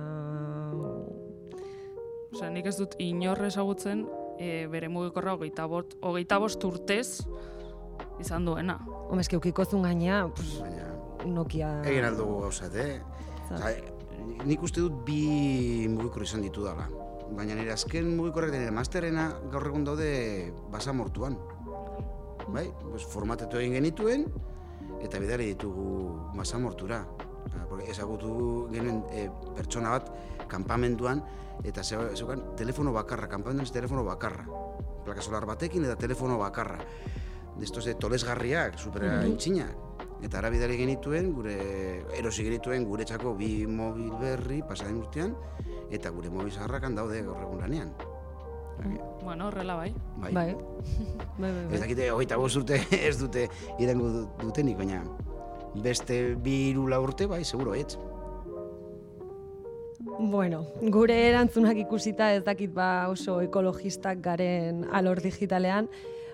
Osea, 2.33 2.49
nik 2.51 2.67
ez 2.67 2.77
dut 2.79 2.95
inorre 2.99 3.49
ezagutzen 3.53 4.07
e, 4.39 4.67
bere 4.73 4.89
mugikorra 4.93 5.35
hogeita, 5.37 5.67
bot, 5.71 5.97
hogeita 6.01 6.39
bost 6.43 6.65
urtez 6.65 7.23
izan 8.21 8.47
duena. 8.47 8.79
Homez, 9.09 9.27
eski 9.27 9.39
ukiko 9.39 9.65
zuen 9.65 9.87
gainea, 9.87 10.25
pues, 10.35 10.59
Baina, 10.61 10.89
Nokia... 11.27 11.73
egin 11.89 12.07
aldugu 12.09 12.41
gauzat, 12.47 12.77
eh? 12.77 13.01
Nik 14.47 14.63
uste 14.63 14.83
dut 14.83 15.03
bi 15.07 15.87
mugikor 15.91 16.25
izan 16.27 16.45
ditu 16.47 16.65
dala. 16.67 16.89
Baina 17.33 17.57
nire 17.57 17.73
azken 17.75 18.11
mugikorrek 18.17 18.53
nire 18.55 18.71
masterrena 18.75 19.29
gaur 19.53 19.67
egun 19.71 19.85
daude 19.89 20.09
basamortuan. 20.73 21.39
Bai, 22.53 22.67
pues 22.91 23.05
formatetu 23.09 23.61
egin 23.61 23.79
genituen, 23.79 24.27
eta 25.03 25.21
bidali 25.23 25.53
ditugu 25.53 26.33
basamortura. 26.37 27.03
Ah, 27.55 27.67
porque 27.69 27.91
ezagutu 27.91 28.69
genuen 28.73 29.05
e, 29.11 29.29
pertsona 29.57 29.91
bat 29.91 30.11
kanpamenduan, 30.49 31.23
eta 31.65 31.83
ze- 31.85 32.17
zeukan 32.17 32.55
telefono 32.57 32.93
bakarra, 32.93 33.29
kanpamenduan 33.29 33.67
ez 33.67 33.73
telefono 33.73 34.05
bakarra. 34.05 34.47
Plaka 35.05 35.21
solar 35.21 35.45
batekin 35.47 35.85
eta 35.85 35.97
telefono 35.97 36.39
bakarra. 36.39 36.79
Destos 37.59 37.85
de 37.85 37.95
tolesgarriak, 37.95 38.79
super 38.79 39.03
intxinak. 39.27 39.75
Eta 40.23 40.39
ara 40.39 40.49
bidali 40.51 40.77
genituen, 40.79 41.33
gure 41.35 41.57
erosi 42.17 42.45
genituen 42.47 42.85
guretzako 42.87 43.35
bi 43.35 43.67
mobil 43.67 44.13
berri 44.21 44.63
pasaren 44.63 44.97
urtean, 45.03 45.35
eta 45.91 46.11
gure 46.15 46.31
mobil 46.31 46.53
zaharrakan 46.55 46.95
daude 46.95 47.23
gaur 47.27 47.43
egun 47.43 47.59
lanean. 47.61 47.93
Bueno, 49.23 49.49
horrela 49.49 49.75
bai. 49.77 49.93
Bai. 50.17 50.33
Bai. 50.33 50.55
bai, 51.39 51.51
bai, 51.51 51.65
Ez 51.65 51.71
bai. 51.71 51.81
dakite, 51.81 52.11
hogeita 52.11 52.37
bost 52.37 52.57
urte 52.57 52.81
ez 53.09 53.19
dute 53.19 53.49
irango 53.79 54.09
du- 54.09 54.29
dutenik, 54.41 54.79
baina 54.79 55.03
beste 55.75 56.35
bi 56.35 56.71
hiru 56.71 56.89
lau 56.89 57.03
urte, 57.05 57.27
bai, 57.27 57.45
seguro 57.45 57.71
baietz. 57.73 57.97
Bueno, 60.19 60.67
gure 60.93 61.15
erantzunak 61.29 61.79
ikusita 61.79 62.33
ez 62.35 62.43
dakit 62.45 62.73
ba 62.75 63.09
oso 63.09 63.41
ekologistak 63.41 64.21
garen 64.23 64.85
alor 64.93 65.23
digitalean, 65.23 65.89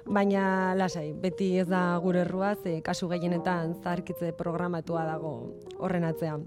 baina 0.08 0.74
lasai, 0.76 1.12
beti 1.12 1.50
ez 1.60 1.68
da 1.68 1.82
gure 2.02 2.24
errua, 2.24 2.54
ze 2.56 2.80
kasu 2.82 3.08
gehienetan 3.08 3.74
zaharkitze 3.82 4.32
programatua 4.32 5.04
dago 5.04 5.34
horren 5.78 6.04
atzean. 6.04 6.46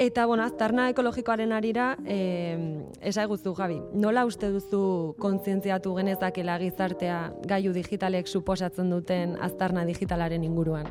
Eta, 0.00 0.24
bueno, 0.24 0.46
aztarna 0.48 0.88
ekologikoaren 0.88 1.52
arira, 1.52 1.90
eh, 2.06 2.56
esaiguzu, 3.04 3.52
Javi, 3.54 3.82
nola 3.92 4.24
uste 4.24 4.48
duzu 4.48 5.14
kontzientziatu 5.20 5.92
genezakela 5.94 6.56
gizartea 6.58 7.18
gailu 7.44 7.74
digitalek 7.76 8.26
suposatzen 8.26 8.88
duten 8.88 9.36
aztarna 9.38 9.84
digitalaren 9.84 10.44
inguruan? 10.44 10.88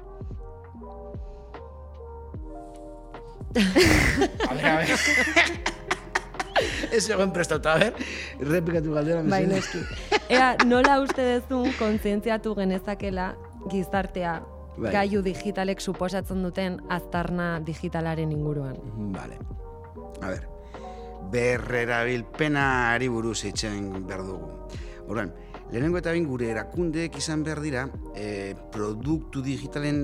A 3.56 4.54
ber, 4.54 4.66
a 4.66 4.76
ber. 4.78 4.90
Ez 6.92 7.10
egon 7.14 7.32
prestauta, 7.34 7.78
ber, 7.82 7.94
repikatu 8.40 8.94
galdera, 8.94 9.24
Bai, 9.24 9.46
mesedez. 9.48 9.66
noski. 9.74 10.20
Ea, 10.30 10.52
nola 10.70 11.00
uste 11.02 11.26
dezun 11.26 11.72
kontzientziatu 11.80 12.54
genezakela 12.58 13.32
gizartea 13.72 14.36
Bai. 14.78 14.92
gaiu 14.94 15.24
digitalek 15.26 15.82
suposatzen 15.82 16.44
duten 16.46 16.78
aztarna 16.90 17.60
digitalaren 17.66 18.32
inguruan. 18.32 18.78
Vale. 19.16 19.40
A 20.22 20.30
ber, 20.30 20.46
berrerabilpenari 21.32 23.08
buruz 23.10 23.44
eitzen 23.46 23.90
behar 24.08 24.24
dugu. 24.28 24.50
Horan, 25.10 25.34
lehenengo 25.72 25.98
eta 25.98 26.14
bain 26.14 26.26
gure 26.30 26.50
erakundeek 26.54 27.18
izan 27.18 27.44
behar 27.44 27.62
dira 27.66 27.88
e, 28.16 28.54
produktu 28.74 29.42
digitalen 29.46 30.04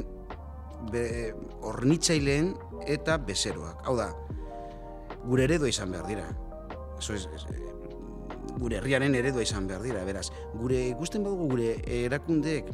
be, 0.91 1.33
hornitzaileen 1.61 2.53
eta 2.87 3.17
bezeroak. 3.17 3.85
Hau 3.87 3.95
da, 3.97 4.09
gure 5.25 5.45
eredua 5.47 5.69
izan 5.69 5.91
behar 5.91 6.07
dira. 6.07 6.25
Eso 6.99 7.13
es, 7.13 7.27
es, 7.35 7.45
eh, 7.51 7.61
gure 8.59 8.77
herriaren 8.77 9.15
eredua 9.15 9.43
izan 9.43 9.67
behar 9.67 9.81
dira, 9.83 10.03
beraz. 10.05 10.29
Gure 10.53 10.81
ikusten 10.89 11.23
badugu 11.23 11.49
gure 11.55 11.75
erakundeek 12.05 12.69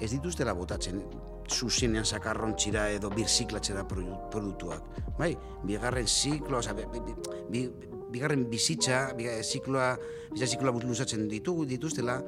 ez 0.00 0.10
dituztela 0.12 0.54
botatzen 0.56 1.02
zuzenean 1.46 2.04
sakarrontzira 2.04 2.88
edo 2.90 3.10
birziklatzera 3.10 3.86
produ- 3.88 4.18
produktuak. 4.30 4.82
Bai, 5.18 5.36
bigarren 5.64 6.06
ziklo, 6.06 6.58
oza, 6.58 6.72
bi, 6.74 6.86
bi, 6.92 7.14
bi, 7.50 7.62
bigarren 8.10 8.48
bizitza, 8.50 9.12
bigarren 9.16 9.44
zikloa, 9.44 9.92
bizitza 10.32 10.50
zikloa 10.56 10.72
luzatzen 10.82 11.28
ditugu 11.28 11.66
dituztela, 11.66 12.20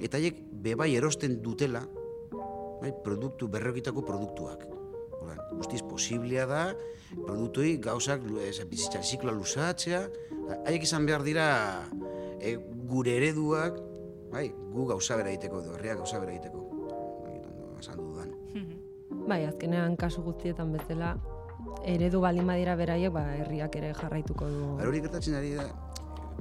eta 0.00 0.18
haiek 0.18 0.42
bebai 0.52 0.94
erosten 0.96 1.40
dutela, 1.42 1.84
bai, 2.80 2.92
produktu, 3.04 3.48
berreokitako 3.48 4.04
produktuak. 4.04 4.66
Ordan, 5.20 5.38
guztiz 5.58 5.80
posiblea 5.82 6.46
da, 6.46 6.62
produktui 7.26 7.76
gauzak 7.82 8.20
bizitza 8.70 9.02
zikloa 9.02 9.32
luzatzea, 9.36 10.02
haiek 10.66 10.82
izan 10.84 11.06
behar 11.08 11.22
dira 11.26 11.46
e, 12.40 12.56
gure 12.90 13.16
ereduak, 13.16 13.78
bai, 14.32 14.48
gu 14.74 14.84
gauza 14.90 15.16
bera 15.16 15.30
egiteko 15.32 15.62
edo 15.62 15.74
herriak 15.78 16.02
gauza 16.02 16.20
bera 16.20 16.34
egiteko. 16.34 16.62
Bai, 17.24 17.38
esan 17.80 18.02
dudan. 18.02 18.34
Bai, 19.26 19.40
azkenean 19.48 19.96
kasu 19.98 20.22
guztietan 20.22 20.70
bezala, 20.76 21.14
eredu 21.86 22.20
baldin 22.22 22.46
badira 22.46 22.76
beraiek, 22.78 23.12
ba, 23.14 23.24
herriak 23.40 23.74
ere 23.80 23.94
jarraituko 23.96 24.46
du. 24.52 24.68
Hori 24.86 25.00
gertatzen 25.06 25.34
ari 25.40 25.54
da, 25.56 25.64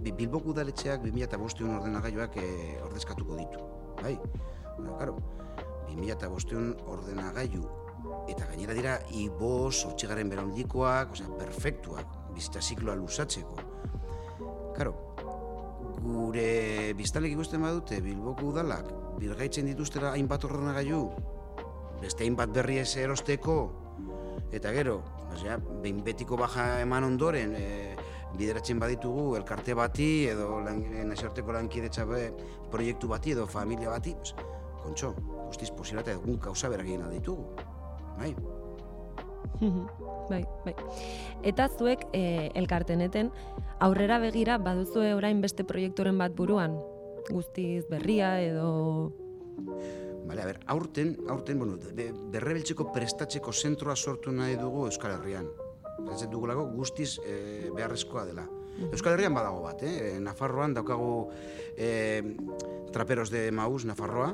Bi- 0.04 0.12
Bilboko 0.12 0.52
udaletxeak 0.52 1.06
2005 1.08 1.64
ordenagailuak 1.80 2.36
e, 2.38 2.50
ordezkatuko 2.84 3.38
ditu. 3.40 3.64
Bai? 4.02 4.18
Bueno, 4.76 4.98
claro, 5.00 5.16
2005 5.96 6.84
ordenagailu 6.92 7.64
eta 8.30 8.48
gainera 8.50 8.74
dira 8.78 8.96
ibos, 9.14 9.86
hortxigaren 9.86 10.30
beraundikoak, 10.30 11.14
osea, 11.16 11.30
perfektuak, 11.40 12.18
bizita 12.36 12.62
zikloa 12.62 12.96
luzatzeko. 13.00 13.56
Claro, 14.76 14.96
gure 16.04 16.94
biztanlek 16.98 17.36
ikusten 17.36 17.64
badute 17.64 18.02
Bilboko 18.04 18.52
udalak 18.52 18.92
birgaitzen 19.20 19.70
dituztera 19.72 20.12
hainbat 20.14 20.46
ordenagailu, 20.48 21.02
beste 22.02 22.26
hainbat 22.26 22.52
berri 22.56 22.80
ez 22.82 22.92
erosteko, 23.00 23.60
eta 24.54 24.74
gero, 24.76 25.00
osea, 25.34 25.58
behin 25.84 26.04
betiko 26.04 26.38
baja 26.40 26.82
eman 26.84 27.08
ondoren, 27.08 27.56
e, 27.56 27.96
bideratzen 28.36 28.80
baditugu 28.80 29.36
elkarte 29.40 29.74
bati 29.78 30.10
edo 30.28 30.60
lan, 30.66 30.84
nazioarteko 31.08 31.56
lankidetza 31.56 32.06
proiektu 32.72 33.08
bati 33.08 33.32
edo 33.32 33.48
familia 33.48 33.94
bati, 33.94 34.16
pues, 34.20 34.36
kontxo, 34.84 35.14
guztiz 35.48 35.72
posible 35.72 36.04
eta 36.04 36.18
egun 36.20 36.38
kauza 36.42 36.70
berak 36.70 36.92
egin 36.92 37.08
ditugu. 37.16 37.65
Bai, 38.18 38.36
bai, 40.30 40.44
bai. 40.66 40.76
Eta 41.44 41.68
zuek 41.70 42.08
e, 42.14 42.52
elkarteneten 42.56 43.32
aurrera 43.84 44.20
begira 44.24 44.58
baduzue 44.58 45.14
orain 45.16 45.42
beste 45.44 45.66
proiekturen 45.68 46.18
bat 46.18 46.36
buruan? 46.36 46.78
Guztiz 47.30 47.86
berria 47.90 48.38
edo... 48.42 49.12
Bale, 50.26 50.42
a 50.42 50.48
ber, 50.48 50.60
aurten, 50.74 51.16
aurten, 51.30 51.60
bueno, 51.62 51.78
be, 51.94 52.10
berrebeltzeko 52.34 52.90
prestatzeko 52.94 53.54
zentroa 53.54 53.96
sortu 53.96 54.34
nahi 54.34 54.58
dugu 54.58 54.88
Euskal 54.90 55.16
Herrian. 55.20 55.48
Pentsatzen 55.96 56.32
dugulako 56.34 56.66
guztiz 56.74 57.16
e, 57.22 57.70
beharrezkoa 57.76 58.26
dela. 58.26 58.46
Euskal 58.90 59.14
Herrian 59.16 59.38
badago 59.38 59.62
bat, 59.64 59.84
eh? 59.86 60.18
Nafarroan 60.20 60.74
daukagu 60.76 61.30
e, 61.78 62.36
traperos 62.92 63.30
de 63.32 63.48
Maus, 63.56 63.86
Nafarroa, 63.88 64.34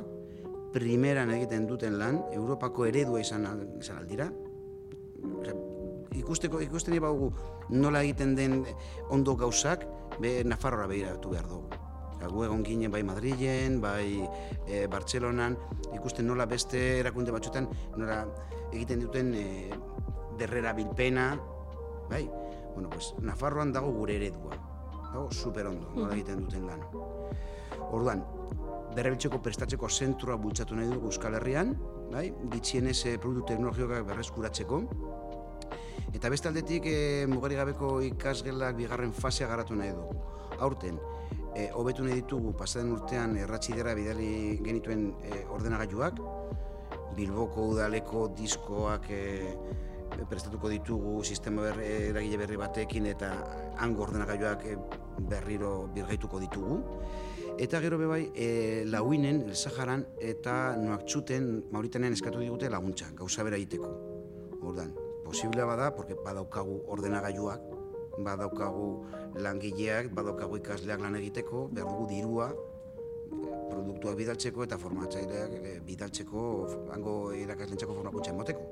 primeran 0.73 1.31
egiten 1.35 1.67
duten 1.67 1.97
lan, 1.99 2.21
Europako 2.33 2.87
eredua 2.87 3.21
izan, 3.21 3.45
izan 3.79 3.99
aldira. 4.01 4.29
Osea, 5.39 5.55
ikusteko, 6.17 6.61
ikusten 6.63 6.97
badugu 7.01 7.31
nola 7.69 8.01
egiten 8.03 8.35
den 8.35 8.61
ondo 9.09 9.35
gauzak, 9.35 9.85
be 10.19 10.41
Nafarroa 10.43 10.87
begiratu 10.87 11.31
behar 11.33 11.47
dugu. 11.47 11.81
Gu 12.21 12.43
egon 12.45 12.61
ginen 12.61 12.91
bai 12.93 13.01
Madrilen, 13.01 13.79
bai 13.81 14.21
e, 14.67 14.85
Bartzelonan, 14.91 15.55
ikusten 15.95 16.27
nola 16.29 16.45
beste 16.45 16.99
erakunde 16.99 17.33
batzuetan 17.33 17.65
nola 17.97 18.19
egiten 18.69 19.01
duten 19.01 19.33
e, 19.33 19.45
berrera 20.37 20.75
bilpena, 20.77 21.31
bai? 22.11 22.27
Bueno, 22.75 22.91
pues, 22.91 23.15
Nafarroan 23.25 23.73
dago 23.73 23.89
gure 23.95 24.19
eredua. 24.19 24.59
Dago 25.11 25.31
super 25.31 25.65
ondo, 25.67 25.89
nola 25.95 26.13
egiten 26.13 26.45
duten 26.45 26.69
lan. 26.69 26.85
Orduan, 27.89 28.21
berrebiltzeko 28.95 29.39
prestatzeko 29.43 29.89
zentroa 29.89 30.35
bultzatu 30.41 30.75
nahi 30.75 30.89
dugu 30.91 31.11
Euskal 31.11 31.37
Herrian, 31.39 31.73
bai? 32.11 32.25
Gitxienez 32.51 32.97
e, 33.05 33.15
produktu 33.21 33.53
teknologikoak 33.53 34.07
berreskuratzeko. 34.09 34.81
Eta 36.11 36.31
beste 36.33 36.49
aldetik, 36.51 36.87
e, 36.91 37.25
mugari 37.31 37.55
gabeko 37.59 37.93
ikasgelak 38.03 38.75
bigarren 38.79 39.13
fasea 39.15 39.47
garatu 39.47 39.77
nahi 39.79 39.93
dugu. 39.95 40.19
Aurten, 40.59 40.99
e, 41.55 41.69
hobetu 41.73 42.03
nahi 42.03 42.19
ditugu 42.19 42.51
pasaden 42.57 42.91
urtean 42.97 43.37
erratxidera 43.39 43.95
bidali 43.97 44.59
genituen 44.63 45.07
e, 45.23 45.45
ordenagailuak, 45.49 46.19
Bilboko 47.15 47.65
udaleko 47.73 48.29
diskoak 48.35 49.09
e, 49.11 49.23
prestatuko 50.29 50.69
ditugu 50.71 51.23
sistema 51.23 51.65
berri, 51.65 51.87
eragile 52.11 52.39
berri 52.39 52.59
batekin 52.59 53.07
eta 53.11 53.31
hango 53.83 54.05
ordenagailuak 54.07 54.63
berriro 55.31 55.73
birgaituko 55.95 56.39
ditugu. 56.43 56.79
Eta 57.59 57.79
gero 57.81 57.97
bebai, 57.97 58.31
e, 58.35 58.83
lauinen, 58.85 59.43
El 59.49 59.55
Saharan 59.55 60.05
eta 60.19 60.75
Noaktxuten 60.77 61.65
Mauritanean 61.71 62.13
eskatu 62.13 62.39
digute 62.39 62.69
laguntza, 62.69 63.11
gauza 63.17 63.43
bera 63.43 63.57
egiteko. 63.57 63.91
Ordan, 64.61 64.95
posiblea 65.25 65.65
bada, 65.65 65.93
porque 65.95 66.15
badaukagu 66.15 66.81
ordenagailuak, 66.87 67.61
badaukagu 68.19 68.89
langileak, 69.35 70.11
badaukagu 70.13 70.59
ikasleak 70.61 71.01
lan 71.01 71.15
egiteko, 71.21 71.67
behar 71.71 71.89
dugu 71.89 72.07
dirua, 72.09 72.51
eh, 72.51 73.55
produktuak 73.69 74.17
bidaltzeko 74.19 74.67
eta 74.67 74.77
formatzaileak 74.77 75.57
eh, 75.61 75.79
bidaltzeko 75.85 76.43
hango 76.93 77.15
irakaslentzako 77.33 77.97
formakuntza 77.99 78.35
emoteko. 78.35 78.67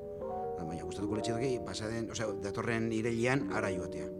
Baina 0.60 0.84
gustatuko 0.84 1.16
letxetak 1.16 1.64
pasaden, 1.64 2.10
osea, 2.12 2.28
datorren 2.44 2.90
irailean 2.92 3.48
ara 3.56 3.70
joatea. 3.72 4.10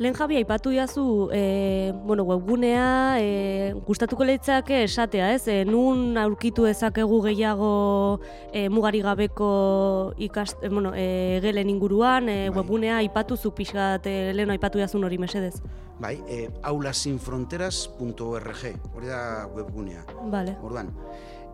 Lehen 0.00 0.16
Javi, 0.16 0.36
aipatu 0.36 0.70
jazu, 0.72 1.28
e, 1.30 1.92
bueno, 2.06 2.24
webgunea, 2.24 3.20
e, 3.20 3.74
gustatuko 3.84 4.24
leitzake 4.24 4.84
esatea, 4.86 5.34
ez? 5.34 5.42
E, 5.44 5.64
nun 5.68 6.16
aurkitu 6.16 6.64
dezakegu 6.64 7.18
gehiago 7.26 8.20
e, 8.48 8.70
mugari 8.72 9.02
gabeko 9.04 10.14
ikast, 10.16 10.64
e, 10.64 10.70
bueno, 10.72 10.94
e, 10.96 11.36
gelen 11.44 11.68
inguruan, 11.68 12.32
e, 12.32 12.48
Bai. 12.48 12.56
webgunea 12.56 12.96
aipatu 13.02 13.36
zu 13.36 13.52
pixkat, 13.52 14.08
e, 14.08 14.32
lehen 14.32 14.48
aipatu 14.56 14.80
jazun 14.80 15.04
hori 15.04 15.20
mesedez. 15.20 15.60
Bai, 16.00 16.16
e, 16.26 16.48
aulasinfronteras.org, 16.62 18.64
hori 18.94 19.06
da 19.06 19.46
webgunea. 19.52 20.06
Vale. 20.32 20.56
Orduan, 20.64 20.96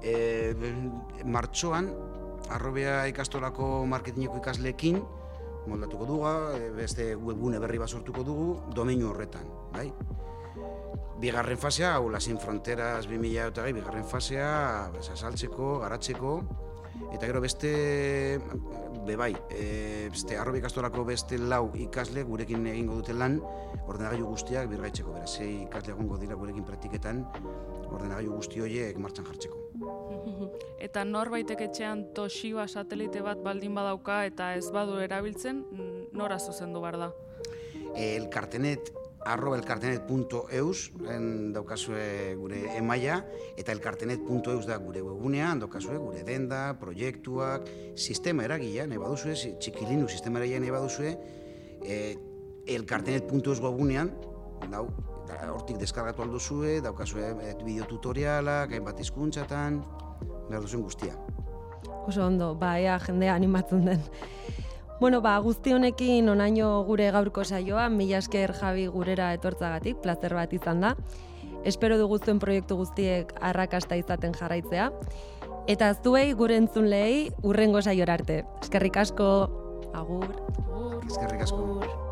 e, 0.06 0.54
martxoan, 1.24 1.90
arrobea 2.54 3.08
ikastolako 3.10 3.82
marketingeko 3.90 4.38
ikasleekin, 4.38 5.02
moldatuko 5.66 6.06
dugu, 6.06 6.28
e, 6.56 6.70
beste 6.76 7.14
webgune 7.16 7.58
berri 7.62 7.78
bat 7.78 7.90
sortuko 7.90 8.24
dugu, 8.24 8.46
domeinu 8.74 9.10
horretan, 9.10 9.48
bai? 9.72 9.90
Bigarren 11.20 11.58
fasea, 11.58 11.94
hau 11.96 12.10
Lasin 12.12 12.38
Fronteras 12.38 13.06
2000 13.08 13.50
eta 13.52 13.64
gai, 13.64 13.72
bigarren 13.76 14.04
fasea, 14.04 14.50
azaltzeko, 15.00 15.78
garatzeko, 15.84 16.32
eta 17.12 17.26
gero 17.26 17.40
beste, 17.40 17.72
be 19.06 19.16
bai, 19.16 19.32
e, 19.50 20.08
beste 20.12 20.36
arrobi 20.36 20.60
ikastolako 20.60 21.04
beste 21.08 21.38
lau 21.38 21.70
ikasle 21.74 22.24
gurekin 22.28 22.66
egingo 22.72 23.00
dute 23.00 23.16
lan, 23.16 23.40
ordenagailu 23.86 24.28
guztiak 24.32 24.68
birgaitzeko, 24.72 25.14
beraz, 25.16 25.32
ikasle 25.40 25.94
egongo 25.96 26.20
dira 26.20 26.36
gurekin 26.36 26.66
praktiketan, 26.68 27.24
ordenagailu 27.90 28.36
guzti 28.36 28.60
horiek 28.64 28.98
martxan 29.00 29.28
jartzeko. 29.30 29.65
Eta 30.86 31.04
norbaitek 31.08 31.66
etxean 31.68 32.06
Toshiba 32.16 32.66
satelite 32.68 33.22
bat 33.24 33.40
baldin 33.44 33.74
badauka 33.76 34.24
eta 34.28 34.52
ez 34.56 34.68
badu 34.74 35.00
erabiltzen, 35.02 35.64
nora 36.12 36.38
zuzendu 36.38 36.82
behar 36.84 37.00
da. 37.06 37.10
elkartenet 37.96 38.90
arroba 39.26 39.56
elkartenet.eus 39.58 40.90
en 41.10 41.52
daukazue 41.54 42.34
gure 42.38 42.60
emaia 42.76 43.18
eta 43.58 43.74
elkartenet.eus 43.74 44.66
da 44.68 44.76
gure 44.82 45.02
webgunean 45.02 45.60
daukazue 45.62 45.96
gure 45.98 46.22
denda, 46.26 46.76
proiektuak, 46.80 47.66
sistema 47.96 48.46
eragilea 48.46 48.86
nahi 48.86 49.02
baduzue, 49.02 49.34
txikilinu 49.34 50.08
sistema 50.08 50.38
eragilea 50.42 50.62
nahi 50.62 50.76
baduzue, 50.76 51.16
e, 51.82 51.98
elkartenet.eus 52.76 53.58
webgunean 53.64 54.12
dau 54.70 54.86
da, 55.28 55.38
hortik 55.52 55.78
deskargatu 55.80 56.22
alduzue, 56.24 56.80
daukazue 56.84 57.32
e, 57.42 57.54
bideo 57.64 57.86
tutorialak, 57.90 58.72
hainbat 58.72 59.00
hizkuntzatan, 59.02 59.82
behar 60.48 60.62
duzuen 60.62 60.84
guztia. 60.86 61.16
Oso 62.06 62.26
ondo, 62.26 62.54
ba, 62.54 62.76
ea 62.78 62.98
jendea 63.02 63.34
animatzen 63.34 63.84
den. 63.84 64.02
Bueno, 65.00 65.20
ba, 65.20 65.36
guzti 65.44 65.74
honekin 65.76 66.28
onaino 66.32 66.70
gure 66.88 67.10
gaurko 67.12 67.44
saioa, 67.44 67.90
mila 67.92 68.22
esker 68.22 68.54
jabi 68.56 68.86
gurera 68.88 69.32
etortzagatik, 69.36 69.98
plazer 70.00 70.34
bat 70.38 70.54
izan 70.56 70.80
da. 70.80 70.94
Espero 71.68 71.98
dugu 71.98 72.16
zuen 72.22 72.40
proiektu 72.40 72.78
guztiek 72.78 73.34
arrakasta 73.42 73.98
izaten 73.98 74.32
jarraitzea. 74.38 74.88
Eta 75.68 75.92
zuei 75.98 76.30
gure 76.38 76.56
entzunlei 76.62 77.28
urrengo 77.42 77.82
saiora 77.82 78.16
arte. 78.20 78.44
Eskerrik 78.62 79.02
asko. 79.02 79.28
Agur. 79.92 80.30
Eskerrik 81.10 81.42
asko. 81.42 81.62
Agur. 81.82 82.05